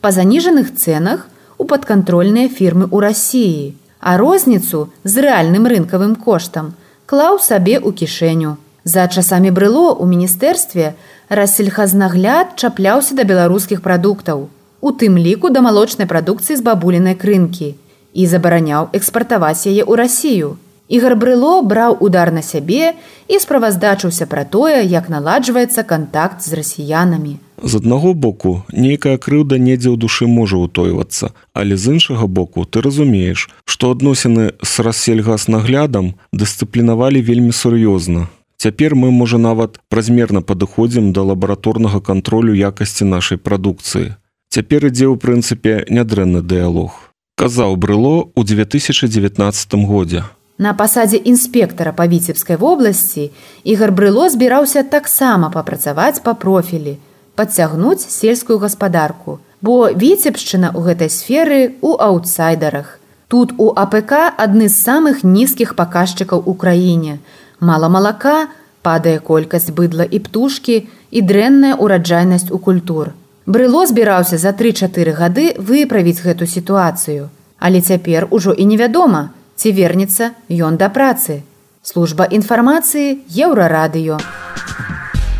па 0.03 0.09
заніжаных 0.11 0.71
цэнах 0.75 1.21
у 1.55 1.67
падкантрольныя 1.69 2.51
фірмы 2.57 2.89
ў 2.91 2.97
рассіі, 3.05 3.61
а 4.03 4.17
розніцу 4.19 4.81
з 5.07 5.23
рэальным 5.25 5.69
рынкавым 5.73 6.17
коштам 6.25 6.73
клаў 7.07 7.39
сабе 7.45 7.79
ў 7.79 7.95
кішэню. 8.01 8.51
За 8.83 9.07
часамі 9.07 9.55
брыло 9.55 9.95
ў 9.95 10.11
міністэрстве 10.11 10.91
рассельхазнагляд 11.31 12.59
чапляўся 12.59 13.15
да 13.15 13.23
беларускіх 13.23 13.79
прадуктаў, 13.79 14.49
у 14.83 14.91
тым 14.91 15.15
ліку 15.15 15.55
да 15.55 15.63
малочнай 15.63 16.11
прадукцыі 16.11 16.59
з 16.59 16.67
бабулінай 16.67 17.15
крынкі 17.15 17.71
і 18.11 18.27
забараняў 18.27 18.91
экспартаваць 18.91 19.63
яе 19.71 19.87
ў 19.87 20.03
рассію. 20.03 20.53
Ігар 20.93 21.15
брыло 21.17 21.61
браў 21.65 21.97
удар 22.05 22.29
на 22.29 22.43
сябе 22.45 22.93
і 23.25 23.39
справаздачыўся 23.41 24.27
пра 24.29 24.43
тое, 24.45 24.85
як 24.85 25.09
наладжваецца 25.09 25.81
кантакт 25.89 26.45
з 26.45 26.59
расіянамі. 26.59 27.39
З 27.63 27.81
аднаго 27.81 28.13
боку 28.13 28.51
нейкая 28.69 29.17
крыўда 29.17 29.57
недзе 29.57 29.89
ў 29.89 29.97
душы 29.97 30.29
можа 30.29 30.61
ўтойвацца, 30.61 31.33
але 31.57 31.77
з 31.81 31.97
іншага 31.97 32.27
боку 32.27 32.65
ты 32.69 32.85
разумееш, 32.85 33.49
што 33.65 33.89
адносіны 33.95 34.53
з 34.61 34.85
рассельгас 34.85 35.47
наглядам 35.49 36.13
дысцыплінавалі 36.29 37.25
вельмі 37.25 37.57
сур'ёзна. 37.57 38.27
Цяпер 38.61 38.93
мы 38.93 39.09
можа 39.09 39.41
нават 39.41 39.81
празмерна 39.89 40.45
падыходзім 40.45 41.09
да 41.17 41.25
лабараторнага 41.25 42.03
кантролю 42.05 42.53
якасці 42.53 43.09
нашай 43.09 43.41
прадукцыі. 43.41 44.13
Цяпер 44.53 44.93
ідзе 44.93 45.09
ў 45.09 45.17
прынцыпе 45.17 45.89
нядрэнны 45.89 46.45
дыялог 46.45 47.01
казаў 47.35 47.75
брыло 47.81 48.29
ў 48.37 48.45
2019 48.45 49.73
годзе. 49.89 50.23
На 50.57 50.73
пасадзе 50.77 51.17
інспектара 51.17 51.91
па 51.97 52.05
віцебскай 52.07 52.57
вобласці 52.61 53.31
ігар 53.63 53.91
брыло 53.91 54.29
збіраўся 54.29 54.83
таксама 54.83 55.49
папрацаваць 55.49 56.21
па 56.21 56.33
профілі, 56.33 56.97
падцягнуць 57.35 58.05
сельскую 58.05 58.59
гаспадарку, 58.61 59.39
бо 59.61 59.89
віцебшчына 59.89 60.69
ў 60.69 60.93
гэтай 60.93 61.09
сферы 61.09 61.59
ў 61.81 61.97
аўтсайдарах. 61.97 62.99
Тут 63.33 63.57
у 63.57 63.73
АПК 63.73 64.37
адны 64.37 64.69
з 64.69 64.77
самых 64.77 65.25
нізкіх 65.25 65.73
паказчыкаў 65.73 66.45
у 66.45 66.53
краіне. 66.53 67.17
Мала 67.59 67.89
малака, 67.89 68.53
падае 68.85 69.17
колькасць 69.17 69.73
быдла 69.73 70.05
і 70.05 70.21
птушкі 70.21 70.85
і 71.09 71.19
дрэнная 71.21 71.81
ўраджайнасць 71.81 72.53
у 72.53 72.61
культур. 72.61 73.17
Брыло 73.49 73.87
збіраўся 73.89 74.37
за 74.37 74.53
тры-чатыры 74.53 75.17
гады 75.17 75.57
выправіць 75.57 76.21
гэту 76.21 76.45
сітуацыю. 76.45 77.33
Але 77.57 77.81
цяпер 77.81 78.27
ужо 78.29 78.53
і 78.53 78.69
невядома, 78.69 79.31
ці 79.63 79.71
вернецца 79.71 80.35
ён 80.51 80.75
да 80.75 80.91
працы. 80.91 81.39
Служба 81.79 82.27
інфармацыі 82.27 83.23
еўрарадыё. 83.31 84.19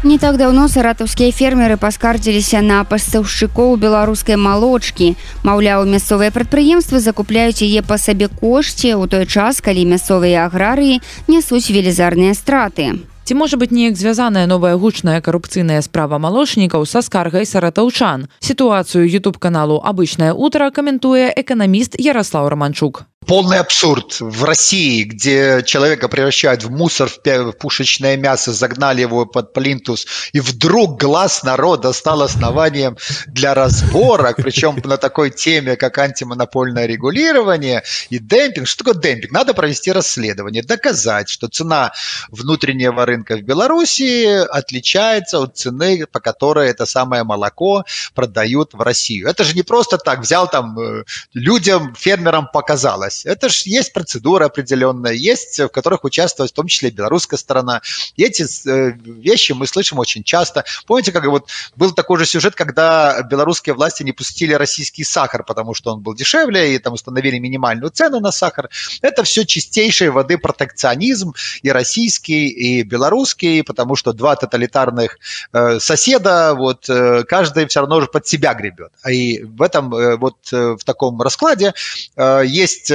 Не 0.04 0.18
так 0.20 0.36
даўно 0.40 0.68
саратаўскія 0.72 1.32
фермеры 1.36 1.76
паскардзіліся 1.80 2.60
на 2.64 2.84
пастаўшчыкоў 2.88 3.76
беларускай 3.84 4.40
малочкі. 4.40 5.16
Маўляў, 5.44 5.84
мясцовыя 5.88 6.32
прадпрыемствы 6.32 7.04
закупляюць 7.04 7.64
яе 7.64 7.84
па 7.84 8.00
сабе 8.00 8.28
кошце 8.28 8.96
ў 8.96 9.08
той 9.12 9.28
час, 9.28 9.60
калі 9.60 9.88
мясцовыя 9.92 10.48
аграрыі 10.48 11.00
нясуць 11.28 11.72
велізарныя 11.72 12.36
страты. 12.36 13.04
Ці 13.24 13.40
можа 13.40 13.56
быць 13.56 13.72
неяк 13.72 13.96
звязаная 13.96 14.44
новая 14.48 14.76
гучная 14.76 15.24
карупцыйная 15.24 15.80
справа 15.84 16.20
малочнікаў 16.20 16.84
са 16.84 17.00
скаргай 17.00 17.48
саратаўчан. 17.48 18.28
Сітуацыю 18.40 19.08
YouTube 19.08 19.40
каналу 19.40 19.80
абычнае 19.80 20.36
утро 20.36 20.68
каментуе 20.72 21.32
эканаміст 21.32 21.96
Ярослав 22.00 22.52
Романчук 22.52 23.08
полный 23.24 23.60
абсурд 23.60 24.20
в 24.20 24.44
России, 24.44 25.04
где 25.04 25.64
человека 25.66 26.08
превращают 26.08 26.64
в 26.64 26.72
мусор, 26.72 27.10
в 27.10 27.52
пушечное 27.54 28.18
мясо, 28.18 28.52
загнали 28.52 29.02
его 29.02 29.26
под 29.26 29.54
плинтус, 29.54 30.06
и 30.34 30.40
вдруг 30.40 31.00
глаз 31.00 31.44
народа 31.44 31.94
стал 31.94 32.22
основанием 32.22 32.98
для 33.28 33.54
разборок, 33.54 34.38
причем 34.38 34.80
на 34.84 34.98
такой 34.98 35.30
теме, 35.30 35.76
как 35.76 35.98
антимонопольное 35.98 36.86
регулирование 36.86 37.84
и 38.10 38.20
демпинг. 38.20 38.68
Что 38.68 38.84
такое 38.84 39.02
демпинг? 39.02 39.32
Надо 39.32 39.54
провести 39.54 39.92
расследование, 39.92 40.64
доказать, 40.64 41.30
что 41.30 41.48
цена 41.48 41.94
внутреннего 42.30 43.06
рынка 43.06 43.38
в 43.38 43.42
Беларуси 43.42 44.26
отличается 44.46 45.40
от 45.40 45.58
цены, 45.58 46.06
по 46.06 46.20
которой 46.20 46.70
это 46.70 46.86
самое 46.86 47.24
молоко 47.24 47.86
продают 48.14 48.74
в 48.74 48.82
Россию. 48.82 49.28
Это 49.28 49.44
же 49.44 49.56
не 49.56 49.64
просто 49.64 49.98
так 49.98 50.20
взял 50.20 50.50
там 50.50 50.78
э, 50.80 51.04
людям, 51.34 51.96
фермерам 51.96 52.48
показалось 52.52 53.13
началась. 53.14 53.26
Это 53.26 53.50
же 53.50 53.62
есть 53.66 53.94
процедура 53.94 54.46
определенная, 54.46 55.14
есть, 55.14 55.60
в 55.60 55.70
которых 55.70 56.04
участвует 56.04 56.52
в 56.52 56.54
том 56.54 56.68
числе 56.68 56.90
белорусская 56.90 57.38
сторона. 57.38 57.82
И 58.16 58.24
эти 58.24 58.44
э, 58.68 58.92
вещи 59.06 59.54
мы 59.54 59.68
слышим 59.68 60.00
очень 60.00 60.24
часто. 60.24 60.66
Помните, 60.86 61.12
как 61.12 61.26
вот 61.26 61.50
был 61.76 61.92
такой 61.92 62.20
же 62.20 62.26
сюжет, 62.26 62.56
когда 62.56 63.22
белорусские 63.24 63.76
власти 63.76 64.04
не 64.04 64.12
пустили 64.12 64.54
российский 64.54 65.04
сахар, 65.04 65.44
потому 65.44 65.74
что 65.74 65.94
он 65.94 66.02
был 66.02 66.14
дешевле, 66.16 66.76
и 66.76 66.80
там 66.80 66.94
установили 66.94 67.40
минимальную 67.40 67.92
цену 67.92 68.20
на 68.20 68.32
сахар. 68.32 68.70
Это 69.02 69.24
все 69.24 69.46
чистейшей 69.46 70.10
воды 70.10 70.38
протекционизм, 70.38 71.34
и 71.62 71.72
российский, 71.72 72.48
и 72.48 72.84
белорусский, 72.84 73.64
потому 73.64 73.96
что 73.96 74.14
два 74.14 74.36
тоталитарных 74.36 75.18
э, 75.54 75.80
соседа, 75.80 76.54
вот 76.56 76.90
э, 76.90 77.24
каждый 77.24 77.68
все 77.68 77.82
равно 77.82 78.02
же 78.02 78.08
под 78.08 78.28
себя 78.28 78.54
гребет. 78.54 78.92
И 79.10 79.44
в 79.44 79.62
этом 79.62 79.90
вот 79.90 80.38
в 80.52 80.84
таком 80.86 81.22
раскладе 81.22 81.74
есть 82.18 82.92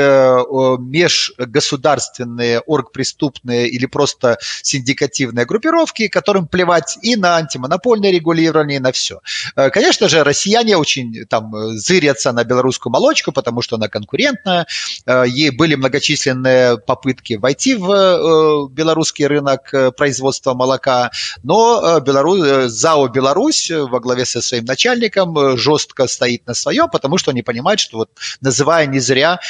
межгосударственные 0.79 2.61
оргпреступные 2.61 3.69
или 3.69 3.87
просто 3.87 4.39
синдикативные 4.63 5.47
группировки, 5.47 6.09
которым 6.09 6.47
плевать 6.47 6.99
и 7.03 7.17
на 7.17 7.37
антимонопольное 7.37 8.11
регулирование, 8.11 8.79
и 8.79 8.81
на 8.81 8.93
все. 8.93 9.21
Э, 9.57 9.71
конечно 9.71 10.09
же, 10.09 10.25
россияне 10.25 10.77
очень 10.77 11.27
там 11.27 11.53
зырятся 11.79 12.33
на 12.33 12.45
белорусскую 12.45 12.93
молочку, 12.93 13.33
потому 13.33 13.63
что 13.63 13.77
она 13.77 13.89
конкурентная. 13.89 14.67
Э, 15.07 15.25
ей 15.27 15.51
были 15.51 15.75
многочисленные 15.75 16.79
попытки 16.79 17.35
войти 17.35 17.75
в 17.75 17.91
э, 17.91 18.69
белорусский 18.73 19.27
рынок 19.27 19.73
производства 19.97 20.55
молока, 20.55 21.11
но 21.43 22.01
Беларусь, 22.01 22.71
ЗАО 22.71 23.09
«Беларусь» 23.09 23.71
во 23.71 24.01
главе 24.01 24.25
со 24.25 24.41
своим 24.41 24.65
начальником 24.65 25.57
жестко 25.57 26.07
стоит 26.07 26.47
на 26.47 26.55
свое, 26.55 26.89
потому 26.91 27.19
что 27.19 27.31
они 27.31 27.43
понимают, 27.43 27.81
что 27.81 27.99
вот 27.99 28.11
называя 28.41 28.87
не 28.87 28.99
зря 28.99 29.41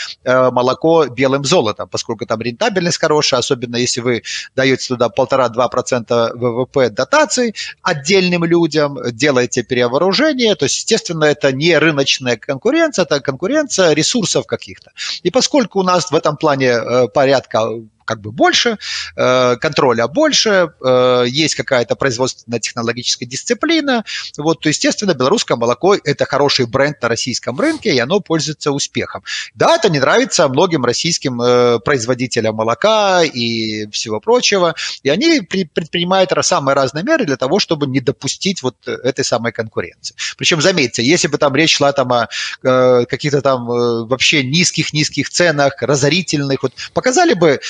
молоко 0.51 1.07
белым 1.07 1.45
золотом, 1.45 1.89
поскольку 1.89 2.27
там 2.27 2.41
рентабельность 2.41 2.99
хорошая, 2.99 3.41
особенно 3.41 3.77
если 3.77 4.01
вы 4.01 4.23
даете 4.57 4.89
туда 4.89 5.09
полтора-два 5.09 5.69
процента 5.69 6.33
ВВП 6.35 6.91
дотаций 6.91 7.55
отдельным 7.83 8.45
людям, 8.45 8.99
делаете 9.13 9.63
перевооружение, 9.63 10.55
то 10.55 10.65
есть, 10.65 10.77
естественно, 10.77 11.25
это 11.25 11.53
не 11.53 11.77
рыночная 11.79 12.37
конкуренция, 12.37 13.05
это 13.05 13.21
конкуренция 13.21 13.93
ресурсов 13.93 14.47
каких-то. 14.47 14.93
И 15.23 15.31
поскольку 15.31 15.81
у 15.81 15.83
нас 15.83 16.11
в 16.11 16.15
этом 16.15 16.37
плане 16.37 16.69
э, 16.69 17.09
порядка 17.09 17.69
как 18.09 18.23
бы 18.23 18.33
больше, 18.33 18.79
э, 19.17 19.57
контроля 19.57 20.09
больше, 20.09 20.73
э, 20.83 21.25
есть 21.29 21.55
какая-то 21.55 21.95
производственно-технологическая 21.95 23.27
дисциплина, 23.27 24.03
вот, 24.39 24.61
то, 24.61 24.71
естественно, 24.71 25.13
белорусское 25.13 25.59
молоко– 25.59 25.95
это 26.05 26.25
хороший 26.25 26.67
бренд 26.67 27.03
на 27.03 27.09
российском 27.09 27.61
рынке, 27.61 27.95
и 27.95 27.99
оно 27.99 28.21
пользуется 28.21 28.73
успехом. 28.73 29.23
Да, 29.55 29.77
это 29.77 29.91
не 29.91 30.01
нравится 30.01 30.49
многим 30.49 30.87
российским 30.87 31.39
э, 31.43 31.81
производителям 31.81 32.55
молока 32.55 33.23
и 33.23 33.87
всего 33.91 34.21
прочего, 34.21 34.75
и 35.03 35.11
они 35.11 35.43
предпринимают 35.43 36.31
самые 36.41 36.75
разные 36.75 37.05
меры 37.05 37.27
для 37.27 37.37
того, 37.37 37.59
чтобы 37.59 37.87
не 37.87 38.01
допустить 38.01 38.63
вот 38.63 38.77
этой 38.87 39.25
самой 39.25 39.53
конкуренции. 39.53 40.15
Причем, 40.39 40.63
заметьте, 40.63 41.03
если 41.03 41.29
бы 41.29 41.37
там 41.37 41.55
речь 41.55 41.77
шла 41.77 41.93
там 41.93 42.11
о 42.13 42.29
каких-то 42.63 43.43
там 43.43 43.67
вообще 43.67 44.43
низких-низких 44.43 45.29
ценах, 45.29 45.83
разорительных, 45.83 46.63
вот 46.63 46.73
показали 46.95 47.35
бы 47.35 47.61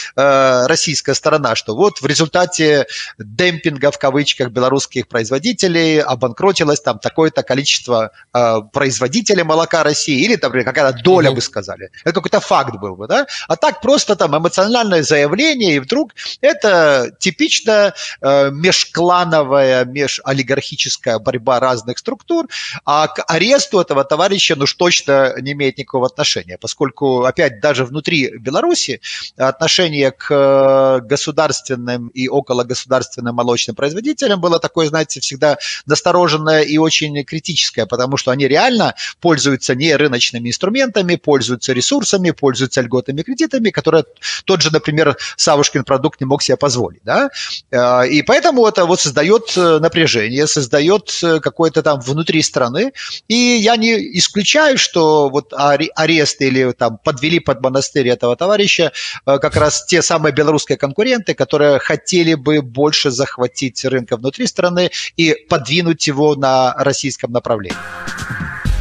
российская 0.66 1.14
сторона, 1.14 1.54
что 1.54 1.74
вот 1.74 2.00
в 2.00 2.06
результате 2.06 2.86
демпинга 3.18 3.90
в 3.90 3.98
кавычках 3.98 4.48
белорусских 4.48 5.08
производителей 5.08 6.00
обанкротилось 6.00 6.80
там 6.80 6.98
такое-то 6.98 7.42
количество 7.42 8.10
э, 8.34 8.56
производителей 8.72 9.42
молока 9.42 9.82
России, 9.82 10.24
или, 10.24 10.38
например, 10.40 10.64
какая-то 10.64 11.02
доля, 11.02 11.30
бы 11.32 11.40
сказали. 11.40 11.90
Это 12.04 12.12
какой-то 12.12 12.40
факт 12.40 12.76
был 12.76 12.96
бы, 12.96 13.06
да? 13.06 13.26
А 13.48 13.56
так 13.56 13.80
просто 13.80 14.16
там 14.16 14.36
эмоциональное 14.36 15.02
заявление, 15.02 15.76
и 15.76 15.78
вдруг 15.78 16.12
это 16.40 17.10
типично 17.18 17.94
э, 18.20 18.50
межклановая, 18.50 19.84
межолигархическая 19.84 21.18
борьба 21.18 21.60
разных 21.60 21.98
структур, 21.98 22.48
а 22.84 23.08
к 23.08 23.24
аресту 23.26 23.80
этого 23.80 24.04
товарища, 24.04 24.56
ну, 24.56 24.66
точно 24.66 25.34
не 25.40 25.52
имеет 25.52 25.78
никакого 25.78 26.06
отношения, 26.06 26.58
поскольку, 26.58 27.24
опять, 27.24 27.60
даже 27.60 27.84
внутри 27.84 28.36
Беларуси 28.38 29.00
отношение 29.36 30.10
к 30.18 30.34
э, 30.34 31.06
государственным 31.06 32.08
и 32.08 32.28
окологосударственным 32.28 33.34
молочным 33.34 33.76
производителям 33.76 34.40
было 34.40 34.58
такое, 34.58 34.88
знаете, 34.88 35.20
всегда 35.20 35.58
настороженное 35.86 36.62
и 36.62 36.76
очень 36.76 37.24
критическое, 37.24 37.86
потому 37.86 38.16
что 38.16 38.32
они 38.32 38.48
реально 38.48 38.94
пользуются 39.20 39.74
не 39.74 39.94
рыночными 39.94 40.48
инструментами, 40.48 41.16
пользуются 41.16 41.72
ресурсами, 41.72 42.32
пользуются 42.32 42.80
льготными 42.80 43.22
кредитами, 43.22 43.70
которые 43.70 44.04
тот 44.44 44.60
же, 44.60 44.70
например, 44.72 45.16
Савушкин 45.36 45.84
продукт 45.84 46.20
не 46.20 46.26
мог 46.26 46.42
себе 46.42 46.56
позволить. 46.56 47.02
Да? 47.04 47.30
Э, 47.70 48.06
и 48.08 48.22
поэтому 48.22 48.66
это 48.66 48.84
вот 48.84 49.00
создает 49.00 49.56
э, 49.56 49.78
напряжение, 49.78 50.46
создает 50.46 51.16
какое-то 51.42 51.82
там 51.82 52.00
внутри 52.00 52.42
страны. 52.42 52.92
И 53.28 53.34
я 53.34 53.76
не 53.76 54.18
исключаю, 54.18 54.78
что 54.78 55.28
вот 55.30 55.52
арест 55.56 56.40
или 56.40 56.72
там 56.72 56.98
подвели 56.98 57.38
под 57.38 57.60
монастырь 57.60 58.08
этого 58.08 58.34
товарища 58.36 58.92
как 59.24 59.56
раз 59.56 59.84
те 59.86 59.97
самые 60.02 60.32
белорусские 60.32 60.78
конкуренты, 60.78 61.34
которые 61.34 61.78
хотели 61.78 62.34
бы 62.34 62.62
больше 62.62 63.10
захватить 63.10 63.84
рынка 63.84 64.16
внутри 64.16 64.46
страны 64.46 64.90
и 65.16 65.34
подвинуть 65.48 66.06
его 66.06 66.34
на 66.34 66.74
российском 66.78 67.32
направлении. 67.32 67.78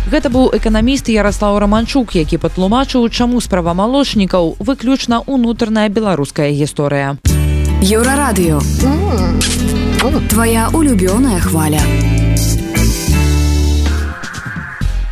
Гэта 0.08 0.30
быў 0.32 0.56
эканаміст 0.56 1.10
Ярослаў 1.12 1.60
Раманчук, 1.60 2.15
які 2.15 2.38
патлумачыў, 2.39 3.10
чаму 3.12 3.41
справа 3.43 3.73
малочнікаў 3.75 4.56
выключна 4.60 5.19
ўнутраная 5.27 5.89
беларуская 5.91 6.47
гісторыя. 6.56 7.19
Еўрарадыё. 7.84 8.63
Твая 10.32 10.69
улюбёная 10.71 11.39
хваля. 11.43 11.84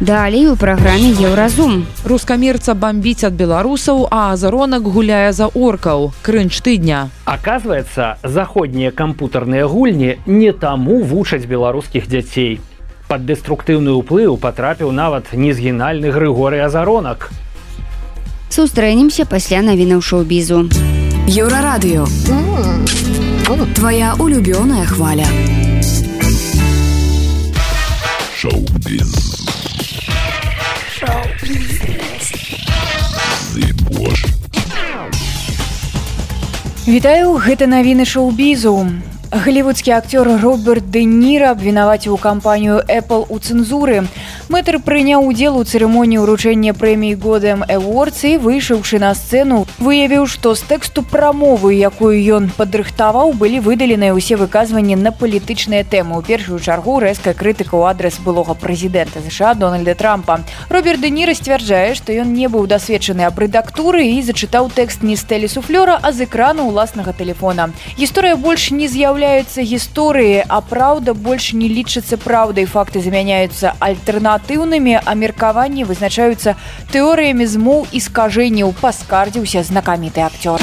Далей 0.02 0.48
у 0.48 0.58
праграме 0.58 1.16
еўразум. 1.16 1.86
Рускамерца 2.04 2.74
бомбіць 2.76 3.24
ад 3.24 3.34
беларусаў, 3.40 4.08
а 4.12 4.34
азаронак 4.34 4.84
гуляе 4.84 5.32
за 5.32 5.48
оркаў. 5.48 6.12
Крынч 6.22 6.60
тыдня. 6.60 7.08
Аказваецца, 7.24 8.18
заходнія 8.22 8.92
кампутарныя 8.92 9.68
гульні 9.72 10.18
не 10.26 10.52
таму 10.52 11.00
вучаць 11.00 11.48
беларускіх 11.48 12.10
дзяцей. 12.12 12.60
Пад 13.08 13.24
дэструктыўны 13.24 13.96
ўплыў 13.96 14.36
патрапіў 14.36 14.92
нават 14.92 15.32
незгінальны 15.32 16.12
Грыгоры 16.12 16.60
азаронак. 16.60 17.32
Сустрэнемся 18.50 19.24
пасля 19.24 19.62
навінаў 19.62 20.02
шоу-бізу. 20.04 20.68
Еўрарадыё. 21.32 22.04
Твая 23.76 24.12
улюбёная 24.20 24.84
хваля. 24.86 25.28
Шоу-біз. 28.36 29.35
Вітаю 36.86 37.34
гэта 37.42 37.66
навіны 37.66 38.06
шоу-бізу 38.06 38.74
Галівудскі 39.36 39.92
акцёр 39.92 40.40
Роберт 40.40 40.88
Дэ 40.88 41.04
Ніра 41.04 41.52
абвінаваціў 41.52 42.16
кампанію 42.16 42.80
Apple 42.88 43.28
у 43.28 43.36
цэнзуры. 43.36 44.08
Мэтр 44.48 44.80
прыняў 44.80 45.28
удзел 45.28 45.60
у 45.60 45.68
цырымоніі 45.68 46.24
ўручэння 46.24 46.72
прэміі 46.72 47.20
годам 47.20 47.66
Эворцы, 47.68 48.40
выйшаўшы 48.40 48.96
на 49.04 49.12
сцэну, 49.12 49.68
выявіў, 49.84 50.24
што 50.32 50.56
з 50.56 50.64
тэксту 50.64 51.04
прамовы, 51.04 51.76
якую 51.76 52.16
ён 52.16 52.48
падрыхтаваў, 52.56 53.36
былі 53.36 53.60
выдаленыя 53.60 54.16
ўсе 54.16 54.40
выказванні 54.40 54.96
на 54.96 55.12
палітычныя 55.12 55.84
тэмы. 55.84 56.16
У 56.16 56.24
першую 56.24 56.64
чаргу 56.64 57.04
рэзкая 57.04 57.36
крытыка 57.36 57.76
ў 57.76 57.92
адрес 57.92 58.16
былога 58.24 58.56
прэзідэнта 58.56 59.20
ЗША 59.20 59.60
Дональда 59.60 60.00
Трампа. 60.00 60.48
Роберт 60.72 61.04
Дэ 61.04 61.12
Ніра 61.12 61.36
сцвярджае, 61.36 61.92
што 62.00 62.16
ён 62.16 62.32
не 62.32 62.48
быў 62.48 62.72
дасведчаны 62.72 63.28
аб 63.28 63.36
рэдактуры 63.36 64.16
і 64.16 64.24
зачытаў 64.24 64.72
тэкст 64.72 65.04
не 65.04 65.20
з 65.20 65.28
тэлі 65.28 65.52
суфлёра, 65.52 66.00
а 66.00 66.16
з 66.16 66.24
экрану 66.24 66.72
ўласнага 66.72 67.12
тэлефона. 67.12 67.76
Гісторыя 68.00 68.40
больш 68.40 68.72
не 68.72 68.88
з'яўляецца 68.88 69.25
з'яўляюцца 69.26 69.62
гісторыі 69.66 70.44
а 70.48 70.62
праўда 70.62 71.14
больш 71.18 71.54
не 71.58 71.66
лічыцца 71.66 72.18
праўдай 72.22 72.70
факты 72.70 73.02
замяняюцца 73.02 73.74
альтэрнатыўнымі 73.82 75.02
а 75.02 75.12
меркаванні 75.18 75.88
вызначаюцца 75.90 76.54
тэорыямі 76.94 77.50
змоў 77.50 77.90
і 77.90 78.00
скажэнняў 78.06 78.78
паскардзіўся 78.82 79.66
знакаміты 79.66 80.22
акцёр 80.22 80.62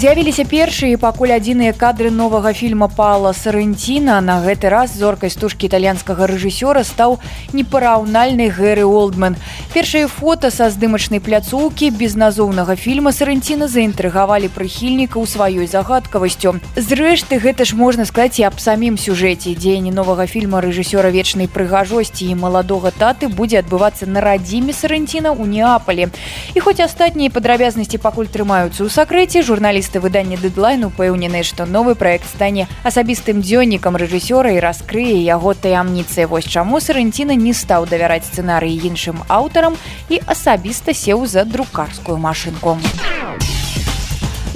з'явіліся 0.00 0.48
першыя 0.48 0.96
пакуль 0.96 1.28
адзіныя 1.36 1.76
кадры 1.76 2.08
новага 2.08 2.54
фільма 2.56 2.86
пала 2.88 3.34
сарэнціна. 3.36 4.16
На 4.24 4.40
гэты 4.40 4.72
раз 4.72 4.96
зоркай 4.96 5.28
стужкі 5.28 5.68
італьянскага 5.68 6.24
рэжысёра 6.24 6.88
стаў 6.88 7.18
непараўнальны 7.52 8.48
гэры 8.48 8.88
олдмен 8.88 9.36
першае 9.76 10.08
фото 10.08 10.48
са 10.48 10.70
здымачнай 10.72 11.20
пляцоўкі 11.20 11.90
безназоўнага 12.00 12.80
фільма 12.80 13.12
сарэнціна 13.12 13.68
заінтрыгавалі 13.68 14.48
прыхільнікаў 14.48 15.20
сваёй 15.28 15.68
загадкавасцю. 15.68 16.56
Зрэшты 16.80 17.36
гэта 17.36 17.68
ж 17.68 17.76
можна 17.76 18.08
сказаць 18.08 18.40
і 18.40 18.48
аб 18.48 18.56
самім 18.56 18.96
сюжэце. 18.96 19.52
Дзеянні 19.52 19.92
новага 19.92 20.24
фільма 20.24 20.64
рэжысёра 20.64 21.12
вечнай 21.12 21.44
прыгажосці 21.44 22.24
і 22.24 22.40
маладога 22.40 22.88
таты 22.88 23.28
будзе 23.28 23.60
адбывацца 23.60 24.08
на 24.08 24.24
радзіме 24.24 24.72
сарэнціна 24.72 25.36
ў 25.36 25.44
неапале 25.60 26.08
і 26.56 26.58
хоць 26.64 26.80
астатнія 26.80 27.28
падрабязнасці 27.28 28.00
пакуль 28.00 28.32
трымаюцца 28.32 28.80
ў 28.80 28.88
сакрэце 28.88 29.44
журналісты 29.44 29.89
журналісты 29.90 30.00
выдання 30.00 30.36
дэдлайн 30.36 30.84
упэўнены 30.86 31.42
што 31.42 31.66
новы 31.66 31.94
праект 31.94 32.26
стане 32.26 32.66
асабістым 32.84 33.42
дзённікам 33.42 33.96
рэжысёра 33.96 34.54
і 34.54 34.60
раскрые 34.60 35.18
яго 35.24 35.54
таямніцы. 35.54 36.26
Вось 36.26 36.46
чаму 36.46 36.80
сарэнціна 36.80 37.34
не 37.34 37.52
стаў 37.52 37.86
давяраць 37.90 38.26
сцэнарыі 38.30 38.86
іншым 38.86 39.22
аўтарам 39.28 39.74
і 40.08 40.20
асабіста 40.26 40.94
сеў 40.94 41.26
за 41.26 41.44
друкарскую 41.44 42.18
машынку 42.18 42.78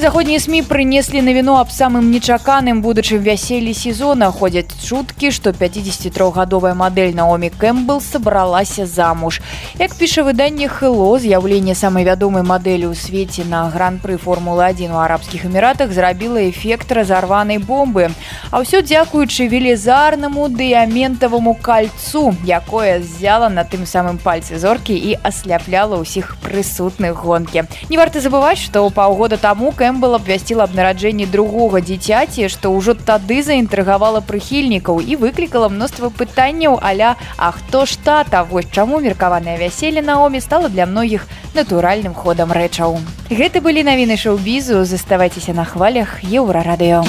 заходнія 0.05 0.37
сМ 0.37 0.61
прынеслі 0.69 1.23
навіну 1.25 1.55
аб 1.57 1.71
самым 1.73 2.11
нечаканым 2.13 2.83
будучым 2.85 3.25
вяселлі 3.25 3.73
сезона. 3.73 4.29
Ходзяць 4.29 4.77
чуткі 4.85 5.31
што 5.33 5.57
53гадовая 5.57 6.77
мадэль 6.77 7.17
наомі 7.17 7.49
кэмбл 7.49 8.05
сабралася 8.05 8.85
замуж. 8.85 9.41
Як 9.81 9.97
піша 9.97 10.21
выданне 10.29 10.69
хэлло 10.69 11.17
з'яўленне 11.17 11.73
самай 11.73 12.05
вядомай 12.05 12.45
мадэлі 12.45 12.93
ў 12.93 13.01
свеце 13.01 13.49
на 13.49 13.73
гран-пры 13.73 14.21
формулы 14.21 14.69
1 14.69 14.93
у 14.93 15.01
арабскіх 15.01 15.49
эміратах 15.49 15.89
зрабіла 15.89 16.45
эфект 16.53 16.93
разарванай 16.93 17.57
бомбы. 17.57 18.13
А 18.53 18.61
ўсё 18.61 18.85
дзякуючы 18.85 19.49
велізарнаму 19.49 20.53
дыяментаваму 20.53 21.57
кальцу 21.57 22.37
якое 22.45 23.01
ззяла 23.01 23.49
на 23.49 23.65
тым 23.65 23.89
самым 23.89 24.21
пальцы 24.21 24.61
зоркі 24.61 24.93
і 24.93 25.17
асляпляла 25.25 25.97
ўсіх 25.97 26.37
прысутных 26.45 27.25
гонкі. 27.25 27.65
Не 27.89 27.97
варта 27.97 28.21
забываць 28.21 28.61
што 28.61 28.85
паўгода 28.93 29.41
таму 29.41 29.73
кэмбл 29.73 29.94
Кэмбл 29.95 30.17
абвясціл 30.19 30.59
аб 30.59 30.73
нараджэнні 30.75 31.23
другога 31.31 31.79
дзіцяці, 31.79 32.49
што 32.51 32.75
ўжо 32.75 32.99
тады 32.99 33.47
заінтрыгавала 33.47 34.19
прыхільнікаў 34.27 34.99
і 34.99 35.15
выклікала 35.23 35.71
мноства 35.71 36.11
пытанняў 36.11 36.83
аля 36.83 37.15
А 37.39 37.55
хто 37.55 37.87
ж 37.87 37.95
тата 38.03 38.43
вось 38.43 38.67
чаму 38.75 38.99
меркаванае 38.99 39.55
вяселле 39.55 40.03
наомі 40.03 40.43
стала 40.43 40.67
для 40.67 40.91
многіх 40.91 41.31
натуральным 41.55 42.11
ходам 42.11 42.51
рэчаў. 42.51 42.99
Гэта 43.31 43.63
былі 43.63 43.87
навіны 43.87 44.19
шоу-бізу, 44.19 44.83
заставайцеся 44.83 45.55
на 45.55 45.63
хвалях 45.63 46.27
еўрарадыё. 46.27 47.07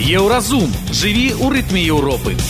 Еўразум 0.00 0.72
жыві 0.96 1.36
ў 1.36 1.60
рытме 1.60 1.84
Еўропы. 1.92 2.40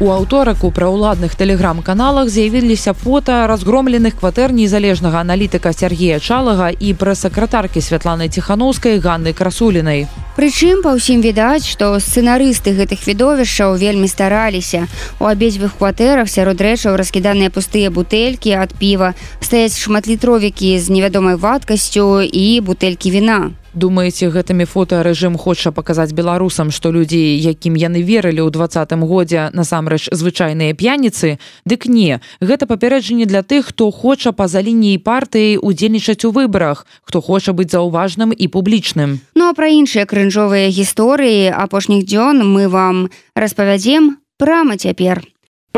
У 0.00 0.12
аўторак 0.14 0.62
у 0.62 0.68
праўладных 0.70 1.34
тэлеграм-каналах 1.34 2.28
з'явіліся 2.30 2.92
фота 2.94 3.48
разгромленых 3.50 4.14
кватэр 4.20 4.54
незалежнага 4.54 5.18
аналітыка 5.26 5.72
Сергея 5.74 6.20
Чалага 6.22 6.70
і 6.70 6.94
прэс-сакратаркі 6.94 7.82
святланы 7.82 8.28
ціханаўскай 8.30 9.02
Ганны 9.02 9.34
красулінай. 9.34 10.06
Прычым 10.38 10.86
па 10.86 10.94
ўсім 10.94 11.18
відаць, 11.18 11.66
што 11.66 11.98
сцэнарысты 11.98 12.78
гэтых 12.78 13.10
відовішчаў 13.10 13.74
вельмі 13.74 14.06
стараліся. 14.06 14.86
У 15.18 15.26
абедзвюх 15.26 15.74
кватэрах 15.82 16.30
сярод 16.30 16.62
рэчаў 16.62 16.94
раскіданыя 16.94 17.50
пустыя 17.50 17.90
бутэлькі 17.90 18.54
ад 18.54 18.78
піва, 18.78 19.18
стаяць 19.42 19.74
шматлітровікі 19.74 20.78
з 20.78 20.94
невядомай 20.94 21.34
вадкасцю 21.34 22.22
і 22.22 22.60
бутэлькі 22.62 23.18
віна 23.18 23.50
думаеце 23.74 24.28
гэтымі 24.32 24.64
фото 24.64 25.02
рэжым 25.02 25.36
хоча 25.38 25.72
паказаць 25.72 26.12
беларусам 26.16 26.70
што 26.74 26.92
людзі 26.92 27.18
якім 27.18 27.76
яны 27.76 28.02
верылі 28.02 28.44
ў 28.44 28.50
двадцатым 28.50 29.04
годзе 29.04 29.48
насамрэч 29.52 30.10
звычайныя 30.12 30.74
п'яніцы? 30.74 31.38
Дык 31.64 31.86
не. 31.86 32.20
Гэта 32.40 32.66
папярэджанне 32.66 33.26
для 33.26 33.42
тых 33.42 33.72
хто 33.72 33.90
хоча 33.90 34.32
па-за 34.32 34.60
лініяй 34.64 34.98
партыі 34.98 35.58
удзельнічаць 35.62 36.24
у 36.24 36.30
выбарах 36.30 36.86
хто 37.02 37.20
хоча 37.20 37.52
быць 37.52 37.72
заўважным 37.72 38.32
і 38.32 38.46
публічным. 38.48 39.20
Ну 39.34 39.48
а 39.48 39.54
пра 39.54 39.68
іншыя 39.68 40.04
крынжовыя 40.04 40.68
гісторыі 40.68 41.52
апошніх 41.52 42.04
дзён 42.04 42.44
мы 42.44 42.68
вам 42.68 43.08
распавядзем 43.34 44.18
прама 44.38 44.76
цяпер 44.76 45.24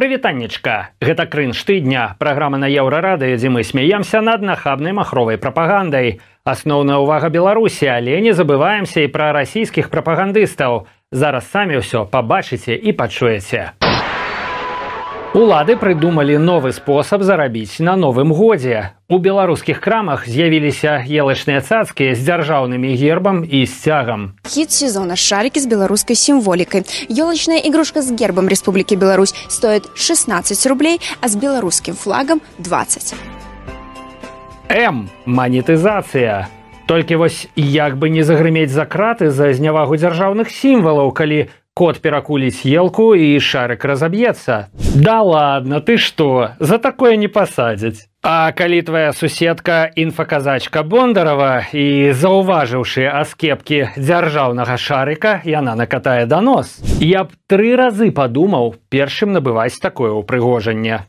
Прывітаннечка, 0.00 0.96
гэта 1.04 1.26
крынж 1.28 1.60
тыдня, 1.68 2.16
праграма 2.16 2.56
на 2.56 2.64
еўрарады, 2.64 3.36
дзе 3.36 3.50
мы 3.52 3.60
смяемся 3.60 4.22
над 4.24 4.40
нахабнай 4.40 4.96
махровай 4.96 5.36
прапагандай. 5.36 6.24
Асноўная 6.40 6.96
ўвага 7.04 7.28
Беларусі, 7.28 7.84
але 7.84 8.16
не 8.24 8.32
забываемся 8.32 9.04
і 9.04 9.12
пра 9.12 9.28
расійскіх 9.36 9.92
прапагандыстаў. 9.92 10.88
Зараз 11.12 11.52
самі 11.52 11.84
ўсё 11.84 12.08
пабачыце 12.08 12.80
і 12.80 12.96
пачуеце. 12.96 13.76
Улады 15.30 15.76
прыдумалі 15.78 16.40
новы 16.42 16.72
спосаб 16.74 17.22
зарабіць 17.22 17.78
на 17.78 17.94
новым 17.94 18.32
годзе. 18.34 18.98
У 19.06 19.22
беларускіх 19.22 19.78
крамах 19.78 20.26
з'явіліся 20.26 21.06
елачныя 21.06 21.62
цацкі 21.62 22.18
з 22.18 22.24
дзяржаўнымі 22.26 22.90
гербам 22.98 23.46
і 23.46 23.62
сцягам. 23.62 24.34
Хіт 24.42 24.74
сезона 24.74 25.14
шарики 25.14 25.62
з 25.62 25.70
беларускай 25.70 26.18
сімволікай. 26.18 26.82
Ёлачная 27.06 27.62
ігрушка 27.62 28.02
з 28.02 28.10
гербам 28.10 28.50
Республікі 28.50 28.98
Беларусь 28.98 29.30
стоит 29.46 29.86
16 29.94 30.66
рублей, 30.66 30.98
а 31.20 31.28
з 31.28 31.38
беларускім 31.38 31.94
флагам 31.94 32.42
20. 32.58 33.14
М 34.66 35.06
манетызацыя. 35.26 36.50
Толькі 36.90 37.22
вось 37.22 37.46
як 37.54 38.02
бы 38.02 38.10
не 38.10 38.26
загрымець 38.26 38.74
за 38.74 38.82
краты 38.82 39.30
за 39.30 39.54
знявагу 39.54 39.94
дзяржаўных 39.94 40.50
сімвалаў, 40.50 41.14
калі 41.14 41.46
кот 41.74 42.00
перакуліць 42.02 42.66
елку 42.66 43.14
і 43.14 43.38
шарык 43.40 43.84
разаб'ецца. 43.84 44.68
Да 44.94 45.22
ладно, 45.22 45.80
ты 45.80 45.96
што, 45.96 46.56
за 46.58 46.78
такое 46.78 47.16
не 47.16 47.28
пасадзяць. 47.28 48.10
А 48.22 48.52
калі 48.52 48.82
твая 48.82 49.12
суседка 49.12 49.88
інфаказачка 49.96 50.82
Бондарова 50.82 51.64
і 51.72 52.12
заўважыўшы 52.12 53.08
аскепкі 53.08 53.96
дзяржаўнага 53.96 54.76
шарыка, 54.76 55.40
яна 55.44 55.72
накатае 55.74 56.26
данос. 56.26 56.76
Я 57.00 57.24
б 57.24 57.32
тры 57.48 57.72
разы 57.80 58.10
падумаў 58.12 58.74
першым 58.92 59.32
набываць 59.32 59.80
такое 59.80 60.12
ўпрыгожанне. 60.12 61.06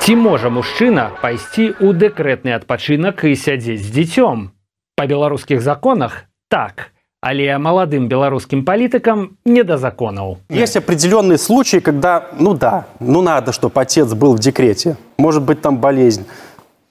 Ці 0.00 0.16
можа 0.16 0.48
мужчына 0.48 1.10
пайсці 1.20 1.76
ў 1.76 1.92
дэкрэтны 1.92 2.56
адпачынак 2.56 3.28
і 3.28 3.36
сядзець 3.36 3.84
з 3.84 3.92
дзіцём? 3.92 4.48
Па 4.96 5.04
беларускіх 5.04 5.60
законах 5.60 6.24
так, 6.48 6.96
але 7.20 7.58
молодым 7.58 8.08
белорусским 8.08 8.64
политикам 8.64 9.36
не 9.44 9.62
до 9.62 9.76
законов. 9.76 10.38
Есть 10.48 10.76
определенные 10.76 11.38
случаи, 11.38 11.78
когда, 11.78 12.28
ну 12.38 12.54
да, 12.54 12.86
ну 12.98 13.20
надо, 13.20 13.52
чтобы 13.52 13.80
отец 13.80 14.12
был 14.14 14.34
в 14.34 14.38
декрете. 14.38 14.96
Может 15.18 15.42
быть, 15.42 15.60
там 15.60 15.78
болезнь 15.78 16.24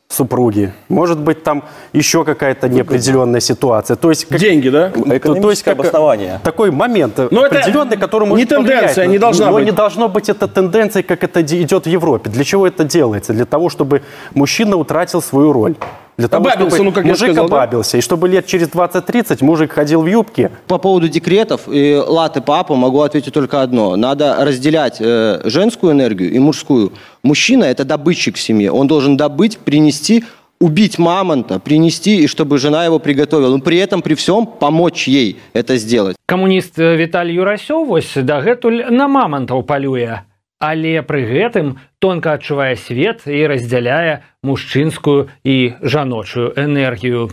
супруги. 0.07 0.73
Может 0.87 1.19
быть, 1.19 1.43
там 1.43 1.63
еще 1.93 2.25
какая-то 2.25 2.67
неопределенная 2.67 3.41
ситуация. 3.41 3.95
То 3.95 4.09
есть, 4.09 4.25
как, 4.25 4.39
Деньги, 4.39 4.69
да? 4.69 4.89
То 4.89 5.49
есть, 5.49 5.63
как, 5.63 5.75
обоснование. 5.75 6.39
Такой 6.43 6.71
момент 6.71 7.17
Но 7.31 7.43
определенный, 7.43 7.97
который 7.97 8.27
может 8.27 8.49
Не 8.49 8.55
тенденция, 8.55 9.05
не 9.05 9.19
должна 9.19 9.47
Но 9.47 9.53
быть. 9.53 9.65
не 9.65 9.71
должно 9.71 10.09
быть 10.09 10.29
это 10.29 10.47
тенденцией, 10.47 11.03
как 11.03 11.23
это 11.23 11.41
идет 11.41 11.85
в 11.85 11.89
Европе. 11.89 12.29
Для 12.31 12.43
чего 12.43 12.65
это 12.65 12.83
делается? 12.83 13.33
Для 13.33 13.45
того, 13.45 13.69
чтобы 13.69 14.01
мужчина 14.33 14.77
утратил 14.77 15.21
свою 15.21 15.53
роль. 15.53 15.75
Для 16.18 16.28
того, 16.28 16.46
Обабился, 16.46 16.76
чтобы 16.76 16.90
ну, 16.90 16.92
как 16.92 17.04
я 17.04 17.10
мужик 17.10 17.26
сказал, 17.28 17.48
да? 17.48 17.56
обабился. 17.56 17.96
И 17.98 18.00
чтобы 18.00 18.28
лет 18.28 18.46
через 18.46 18.68
20-30 18.68 19.44
мужик 19.44 19.72
ходил 19.72 20.02
в 20.02 20.06
юбке. 20.06 20.50
По 20.68 20.78
поводу 20.78 21.08
декретов 21.08 21.62
и 21.66 21.94
латы 21.96 22.40
папа 22.40 22.76
могу 22.76 23.00
ответить 23.00 23.34
только 23.34 23.62
одно. 23.62 23.96
Надо 23.96 24.36
разделять 24.40 24.98
э, 25.00 25.40
женскую 25.44 25.92
энергию 25.92 26.32
и 26.32 26.38
мужскую. 26.38 26.92
Мужчина – 27.22 27.64
это 27.64 27.84
добытчик 27.84 28.36
в 28.36 28.40
семье. 28.40 28.70
Он 28.70 28.86
должен 28.86 29.16
добыть, 29.16 29.58
принести, 29.58 30.24
убить 30.60 30.98
мамонта, 30.98 31.58
принести, 31.58 32.22
и 32.22 32.26
чтобы 32.26 32.58
жена 32.58 32.84
его 32.84 32.98
приготовила. 32.98 33.50
Но 33.56 33.58
при 33.58 33.78
этом, 33.78 34.00
при 34.02 34.14
всем, 34.14 34.46
помочь 34.46 35.08
ей 35.08 35.38
это 35.52 35.76
сделать. 35.76 36.16
Камуніст 36.26 36.78
Віталь 36.78 37.28
Юрасёў 37.28 37.84
вось 37.84 38.16
дагэтуль 38.16 38.88
на 38.90 39.08
мамантаў 39.08 39.62
палюе. 39.62 40.22
Але 40.59 40.99
пры 41.07 41.23
гэтым 41.23 41.79
тонка 42.03 42.35
адчувае 42.35 42.75
свет 42.75 43.23
і 43.25 43.47
раздзяляе 43.47 44.27
мужчынскую 44.43 45.31
і 45.43 45.73
жаночую 45.81 46.51
энергію. 46.55 47.31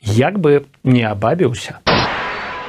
Як 0.00 0.38
бы 0.38 0.64
не 0.84 1.02
абабіўся. 1.02 1.80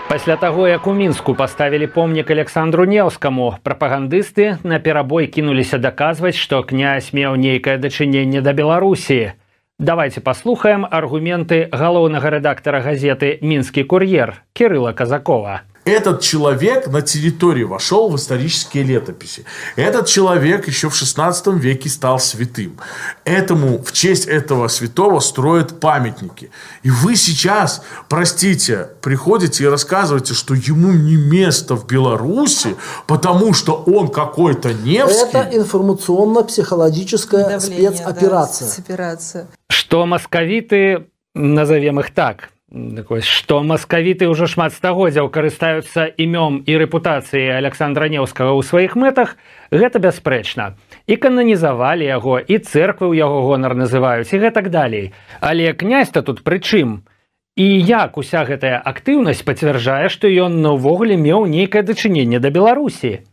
Пасля 0.08 0.38
таго, 0.38 0.68
як 0.68 0.88
у 0.88 0.94
мінску 0.94 1.36
паставілі 1.36 1.88
помнік 1.88 2.32
Александру 2.32 2.86
Неўскаму, 2.86 3.60
прапагандысты 3.64 4.56
на 4.64 4.80
перабой 4.80 5.28
кінуліся 5.28 5.78
даказваць, 5.78 6.40
што 6.40 6.64
князь 6.64 7.12
меў 7.12 7.36
нейкае 7.36 7.76
дачыненне 7.78 8.40
да 8.40 8.54
Беларусі. 8.54 9.34
Давайте 9.78 10.22
паслухаем 10.22 10.88
аргументы 10.90 11.68
галоўнага 11.70 12.32
рэдактара 12.40 12.80
газеты 12.80 13.38
мінскі 13.42 13.84
кур'ер 13.84 14.40
Кірыла 14.56 14.94
Казакова. 14.94 15.68
Этот 15.88 16.20
человек 16.20 16.88
на 16.88 17.02
территории 17.02 17.64
вошел 17.64 18.10
в 18.10 18.18
исторические 18.18 18.84
летописи. 18.84 19.46
Этот 19.78 20.08
человек 20.08 20.68
еще 20.68 20.90
в 20.90 20.96
16 20.96 21.48
веке 21.48 21.88
стал 21.88 22.20
святым. 22.20 22.78
Этому, 23.24 23.82
в 23.82 23.94
честь 23.94 24.26
этого 24.26 24.68
святого 24.68 25.22
строят 25.22 25.80
памятники. 25.80 26.52
И 26.84 26.90
вы 26.90 27.16
сейчас, 27.16 27.84
простите, 28.10 28.90
приходите 29.02 29.64
и 29.64 29.68
рассказываете, 29.68 30.34
что 30.34 30.56
ему 30.56 30.92
не 30.92 31.16
место 31.16 31.76
в 31.76 31.88
Беларуси, 31.88 32.76
потому 33.08 33.54
что 33.54 33.82
он 33.88 34.10
какой-то 34.10 34.74
Невский. 34.74 35.38
Это 35.38 35.50
информационно-психологическая 35.54 37.62
спецоперация. 37.62 38.68
Да, 38.68 38.74
спецоперация. 38.74 39.48
Что 39.70 40.06
московиты, 40.06 41.08
назовем 41.34 42.02
их 42.02 42.14
так, 42.14 42.50
такое, 42.72 43.22
што 43.22 43.64
маскавіты 43.64 44.28
ўжо 44.28 44.48
шмат 44.48 44.76
стагоддзяў 44.76 45.32
карыстаюцца 45.32 46.12
імём 46.12 46.68
і 46.68 46.74
рэпутацыяй 46.84 47.56
Александра 47.56 48.12
Неўскага 48.12 48.52
ў 48.52 48.62
сваіх 48.68 49.00
мэтах, 49.00 49.40
гэта 49.72 50.04
бясспрэчна. 50.04 50.76
І 51.08 51.16
кананізавалі 51.16 52.04
яго 52.04 52.40
і 52.44 52.56
цэрквы 52.60 53.08
ў 53.08 53.24
яго 53.24 53.48
гонар 53.48 53.76
называюць 53.76 54.28
і 54.36 54.42
гэтак 54.44 54.68
далей. 54.70 55.16
Але 55.40 55.72
князь-то 55.72 56.22
тут 56.22 56.44
прычым. 56.44 57.08
І 57.56 57.66
як 57.80 58.18
уся 58.20 58.44
гэтая 58.44 58.84
актыўнасць 58.84 59.48
пацвярджае, 59.48 60.12
што 60.12 60.28
ён 60.28 60.62
наувогуле 60.62 61.16
меў 61.16 61.48
нейкае 61.48 61.82
дачыненне 61.88 62.44
да 62.44 62.52
Беларусі. 62.52 63.24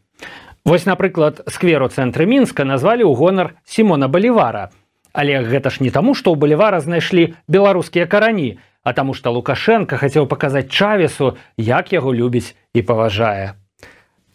Вось, 0.64 0.86
напрыклад, 0.86 1.44
сквер 1.50 1.82
у 1.82 1.90
цэнтры 1.92 2.24
мінска 2.24 2.64
назвалі 2.64 3.04
ў 3.04 3.12
гонар 3.12 3.58
Сімона 3.66 4.08
Балівара. 4.08 4.70
Але 5.12 5.42
гэта 5.44 5.68
ж 5.70 5.82
не 5.84 5.90
таму, 5.90 6.14
што 6.14 6.32
ў 6.32 6.40
балівара 6.40 6.80
знайшлі 6.80 7.36
беларускія 7.46 8.06
карані, 8.06 8.58
а 8.84 8.92
таму 8.92 9.16
што 9.18 9.32
лукашенко 9.32 9.96
хацеў 9.96 10.28
паказаць 10.30 10.68
чавесу 10.68 11.34
як 11.56 11.92
яго 11.92 12.14
любіць 12.14 12.54
і 12.74 12.82
паважае. 12.82 13.56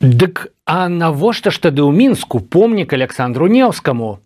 Дык 0.01 0.49
а 0.65 0.89
навошта 0.89 1.53
ж 1.53 1.69
тады 1.69 1.85
ў 1.85 1.93
мінску 1.93 2.41
помнік 2.41 2.93
александру 2.93 3.47
неўскаму? 3.47 4.17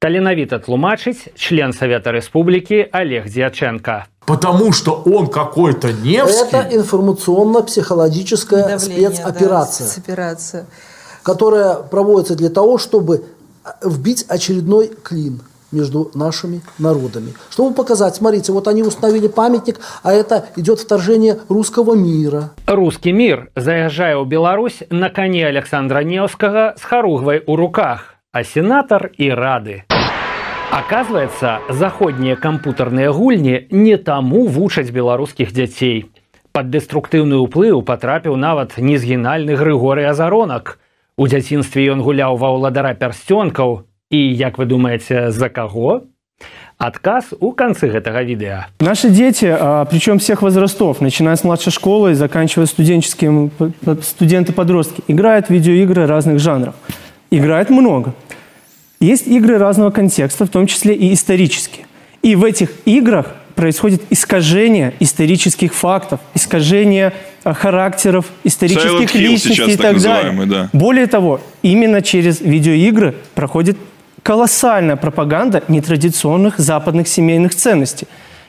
Таленавіта 0.00 0.58
тлумачыць 0.64 1.28
член 1.36 1.76
савета 1.76 2.16
рэспублікі 2.16 2.88
олег 2.90 3.28
дзяченко 3.28 4.08
потому 4.30 4.72
что 4.72 5.02
он 5.04 5.26
какой-то 5.26 5.92
не 5.92 6.22
это 6.22 6.68
информационно-психологическая 6.70 8.78
спецоперация 8.78 9.86
да, 9.86 9.92
спецоперация. 9.92 10.66
которая 11.22 11.74
проводится 11.74 12.36
для 12.36 12.50
того 12.50 12.78
чтобы 12.78 13.24
вбить 13.82 14.24
очередной 14.28 14.92
клин 15.02 15.42
между 15.72 16.10
нашими 16.14 16.62
народами. 16.78 17.34
Чтобы 17.50 17.74
показать, 17.74 18.16
смотрите, 18.16 18.52
вот 18.52 18.68
они 18.68 18.82
установили 18.82 19.28
памятник, 19.28 19.80
а 20.02 20.12
это 20.12 20.46
идет 20.56 20.80
вторжение 20.80 21.38
русского 21.48 21.94
мира. 21.94 22.50
Русский 22.66 23.12
мир 23.12 23.50
заезжая 23.56 24.16
в 24.18 24.26
Беларусь 24.26 24.82
на 24.90 25.10
коне 25.10 25.46
Александра 25.46 26.00
Невского 26.00 26.74
с 26.78 26.82
хоругвой 26.82 27.42
у 27.46 27.56
руках, 27.56 28.14
а 28.32 28.44
сенатор 28.44 29.10
и 29.16 29.30
рады. 29.30 29.84
Оказывается, 30.70 31.58
заходние 31.68 32.36
компьютерные 32.36 33.12
гульни 33.12 33.66
не 33.70 33.96
тому 33.96 34.46
вучаць 34.46 34.90
белорусских 34.90 35.52
детей. 35.52 36.12
Под 36.52 36.70
деструктыўны 36.70 37.38
ўплыў 37.42 37.82
потрапіў 37.82 38.34
нават 38.34 38.78
незгінальны 38.78 39.54
Грыгорый 39.54 40.06
Азаронак. 40.06 40.78
У 41.18 41.26
дзяцінстве 41.26 41.90
ён 41.90 42.02
гуляў 42.02 42.38
ва 42.38 42.54
ўладара 42.54 42.94
пярсцёнкаў, 42.94 43.89
І 44.10 44.34
як 44.34 44.58
вы 44.58 44.66
думаете 44.66 45.30
за 45.30 45.48
кого? 45.48 46.02
Отказ 46.78 47.34
у 47.40 47.52
конце 47.52 47.86
этого 47.88 48.24
видео. 48.24 48.64
Наши 48.80 49.08
дети, 49.10 49.56
причем 49.90 50.18
всех 50.18 50.42
возрастов, 50.42 51.00
начиная 51.00 51.36
с 51.36 51.44
младшей 51.44 51.72
школы 51.72 52.10
и 52.10 52.14
заканчивая 52.14 52.66
студенческим, 52.66 53.52
студенты-подростки, 54.02 55.02
играют 55.06 55.46
в 55.46 55.50
видеоигры 55.50 56.06
разных 56.06 56.40
жанров. 56.40 56.74
Играют 57.30 57.70
много. 57.70 58.14
Есть 58.98 59.28
игры 59.28 59.58
разного 59.58 59.90
контекста, 59.90 60.44
в 60.44 60.48
том 60.48 60.66
числе 60.66 60.94
и 60.94 61.12
исторические. 61.12 61.86
И 62.22 62.34
в 62.34 62.44
этих 62.44 62.70
играх 62.86 63.36
происходит 63.54 64.02
искажение 64.10 64.94
исторических 65.00 65.72
фактов, 65.72 66.18
искажение 66.34 67.12
характеров 67.44 68.26
исторических 68.42 69.14
личностей 69.14 69.72
и 69.72 69.76
так, 69.76 69.94
так 69.94 70.02
далее. 70.02 70.46
Да. 70.46 70.68
Более 70.72 71.06
того, 71.06 71.40
именно 71.62 72.02
через 72.02 72.40
видеоигры 72.40 73.14
проходит 73.34 73.76
колоссальная 74.22 74.96
пропаганда 74.96 75.62
нетрадиционных 75.68 76.58
западных 76.58 77.08
семейных 77.08 77.54
ценностей. 77.54 78.06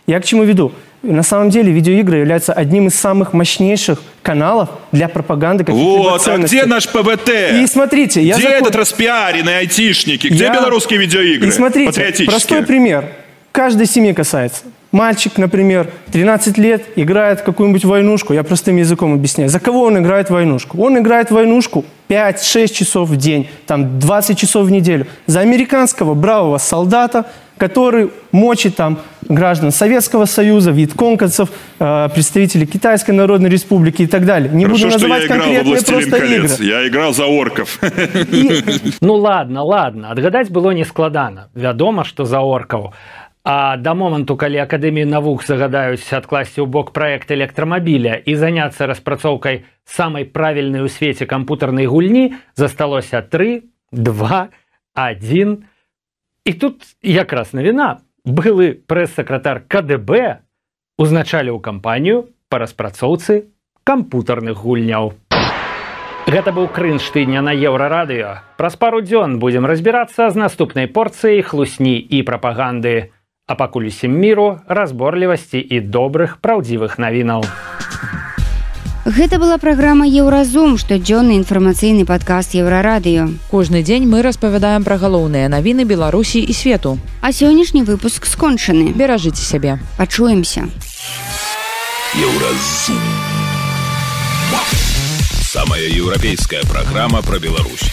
Я 0.08 0.20
к 0.20 0.26
чему 0.26 0.44
веду? 0.44 0.72
На 1.04 1.24
самом 1.24 1.50
деле 1.50 1.72
видеоигры 1.72 2.18
являются 2.18 2.54
одним 2.54 2.88
из 2.88 2.96
самых 2.96 3.34
мощнейших 3.34 4.00
каналов 4.22 4.70
для 4.92 5.08
пропаганды 5.08 5.64
каких-либо 5.64 5.88
вот, 5.88 6.22
ценностей. 6.22 6.60
а 6.60 6.62
где 6.62 6.70
наш 6.70 6.88
ПВТ? 6.88 7.30
И 7.54 7.66
смотрите, 7.66 8.22
я 8.22 8.36
где 8.36 8.50
закон... 8.50 8.68
этот 8.68 8.76
распиаренный 8.76 9.60
айтишники? 9.60 10.28
Где 10.28 10.46
я... 10.46 10.54
белорусские 10.54 11.00
видеоигры? 11.00 11.48
И 11.48 11.52
смотрите, 11.52 12.26
простой 12.26 12.64
пример. 12.64 13.06
Каждой 13.52 13.88
семьи 13.88 14.14
касается. 14.14 14.64
Мальчик, 14.92 15.38
например, 15.38 15.90
13 16.12 16.58
лет, 16.58 16.84
играет 16.98 17.40
в 17.40 17.44
какую-нибудь 17.44 17.86
войнушку, 17.86 18.34
я 18.34 18.44
простым 18.44 18.76
языком 18.76 19.14
объясняю. 19.14 19.50
За 19.50 19.60
кого 19.60 19.84
он 19.84 19.98
играет 19.98 20.28
в 20.28 20.32
войнушку? 20.32 20.82
Он 20.82 20.98
играет 20.98 21.30
в 21.30 21.34
войнушку 21.34 21.86
5-6 22.10 22.74
часов 22.74 23.10
в 23.10 23.16
день, 23.16 23.48
там 23.68 24.00
20 24.00 24.38
часов 24.38 24.68
в 24.68 24.72
неделю. 24.72 25.08
За 25.28 25.40
американского 25.40 26.14
бравого 26.14 26.58
солдата, 26.58 27.26
который 27.58 28.10
мочит 28.34 28.76
там 28.76 29.00
граждан 29.30 29.72
Советского 29.72 30.26
Союза, 30.26 30.72
витконговцев, 30.72 31.50
э, 31.80 32.10
представителей 32.14 32.66
Китайской 32.66 33.12
Народной 33.12 33.50
Республики 33.50 34.02
и 34.02 34.08
так 34.08 34.26
далее. 34.26 34.50
Не 34.52 34.66
Хорошо, 34.66 34.86
буду 34.86 34.94
называть 34.96 35.24
что 35.24 35.34
я 35.34 35.40
конкретные 35.40 35.82
просто 35.84 36.20
колец. 36.20 36.60
игры. 36.60 36.66
Я 36.66 36.88
играл 36.88 37.14
за 37.14 37.26
орков. 37.28 37.80
И... 38.32 38.64
Ну 39.00 39.14
ладно, 39.14 39.64
ладно, 39.64 40.12
отгадать 40.12 40.50
было 40.50 40.72
не 40.72 40.84
складана. 40.84 41.50
Вядома, 41.54 42.04
что 42.04 42.26
за 42.26 42.40
орков. 42.42 42.94
А 43.44 43.78
да 43.78 43.94
моманту 43.98 44.38
калі 44.38 44.62
акадэміі 44.62 45.10
навук 45.10 45.42
загадаюць 45.42 46.14
адкласці 46.14 46.62
ў 46.62 46.68
бок 46.70 46.94
праект 46.94 47.34
электрамабіля 47.34 48.22
і 48.22 48.38
заняцца 48.38 48.86
распрацоўкай 48.86 49.66
самай 49.82 50.30
правільнай 50.30 50.86
у 50.86 50.90
свеце 50.90 51.26
кампутарнай 51.26 51.90
гульні 51.90 52.38
засталося 52.54 53.22
3 53.26 53.66
два 53.92 54.54
один 54.94 55.66
і 56.46 56.54
тут 56.54 56.86
якраз 57.02 57.54
навіна 57.58 58.06
былы 58.26 58.78
прэс-сакратар 58.86 59.66
КДБ 59.66 60.46
узначаліў 61.02 61.58
кампанію 61.66 62.30
па 62.46 62.62
распрацоўцы 62.62 63.50
кампутарных 63.84 64.62
гульняў. 64.62 65.18
Гэта 66.30 66.54
быў 66.54 66.70
крынж 66.70 67.02
тыдня 67.10 67.42
на 67.42 67.50
еўрарадыё. 67.50 68.46
Праз 68.62 68.78
пару 68.78 69.02
дзён 69.02 69.42
будзем 69.42 69.66
разбірацца 69.66 70.30
з 70.30 70.38
наступнай 70.38 70.86
порцыяй 70.86 71.42
хлусні 71.42 71.98
і 71.98 72.22
прапаганды 72.22 73.10
а 73.48 73.56
пакуль 73.56 73.92
усім 73.92 74.12
міру 74.12 74.60
разборлівасці 74.68 75.60
і 75.60 75.82
добрых 75.82 76.38
праўдзівых 76.42 76.98
навінаў. 76.98 77.46
Гэта 79.02 79.42
была 79.42 79.58
праграма 79.58 80.06
Еўразум, 80.06 80.78
штодзённы 80.78 81.34
інфармацыйны 81.42 82.06
падкаст 82.06 82.54
еўрарадыё. 82.54 83.34
Кожны 83.50 83.82
дзень 83.82 84.06
мы 84.06 84.22
распавядаем 84.22 84.86
пра 84.86 85.02
галоўныя 85.02 85.50
навіны 85.50 85.90
Беларусі 85.90 86.38
і 86.38 86.54
свету. 86.54 87.00
А 87.20 87.34
сённяшні 87.34 87.82
выпуск 87.82 88.30
скончаны. 88.30 88.94
Беражыце 88.94 89.42
сябе. 89.42 89.80
Пачуемся. 89.98 90.70
Еўразум. 92.14 93.02
Самая 95.52 95.82
еўрапейская 95.90 96.62
праграма 96.70 97.22
пра 97.22 97.40
Беларусь. 97.40 97.90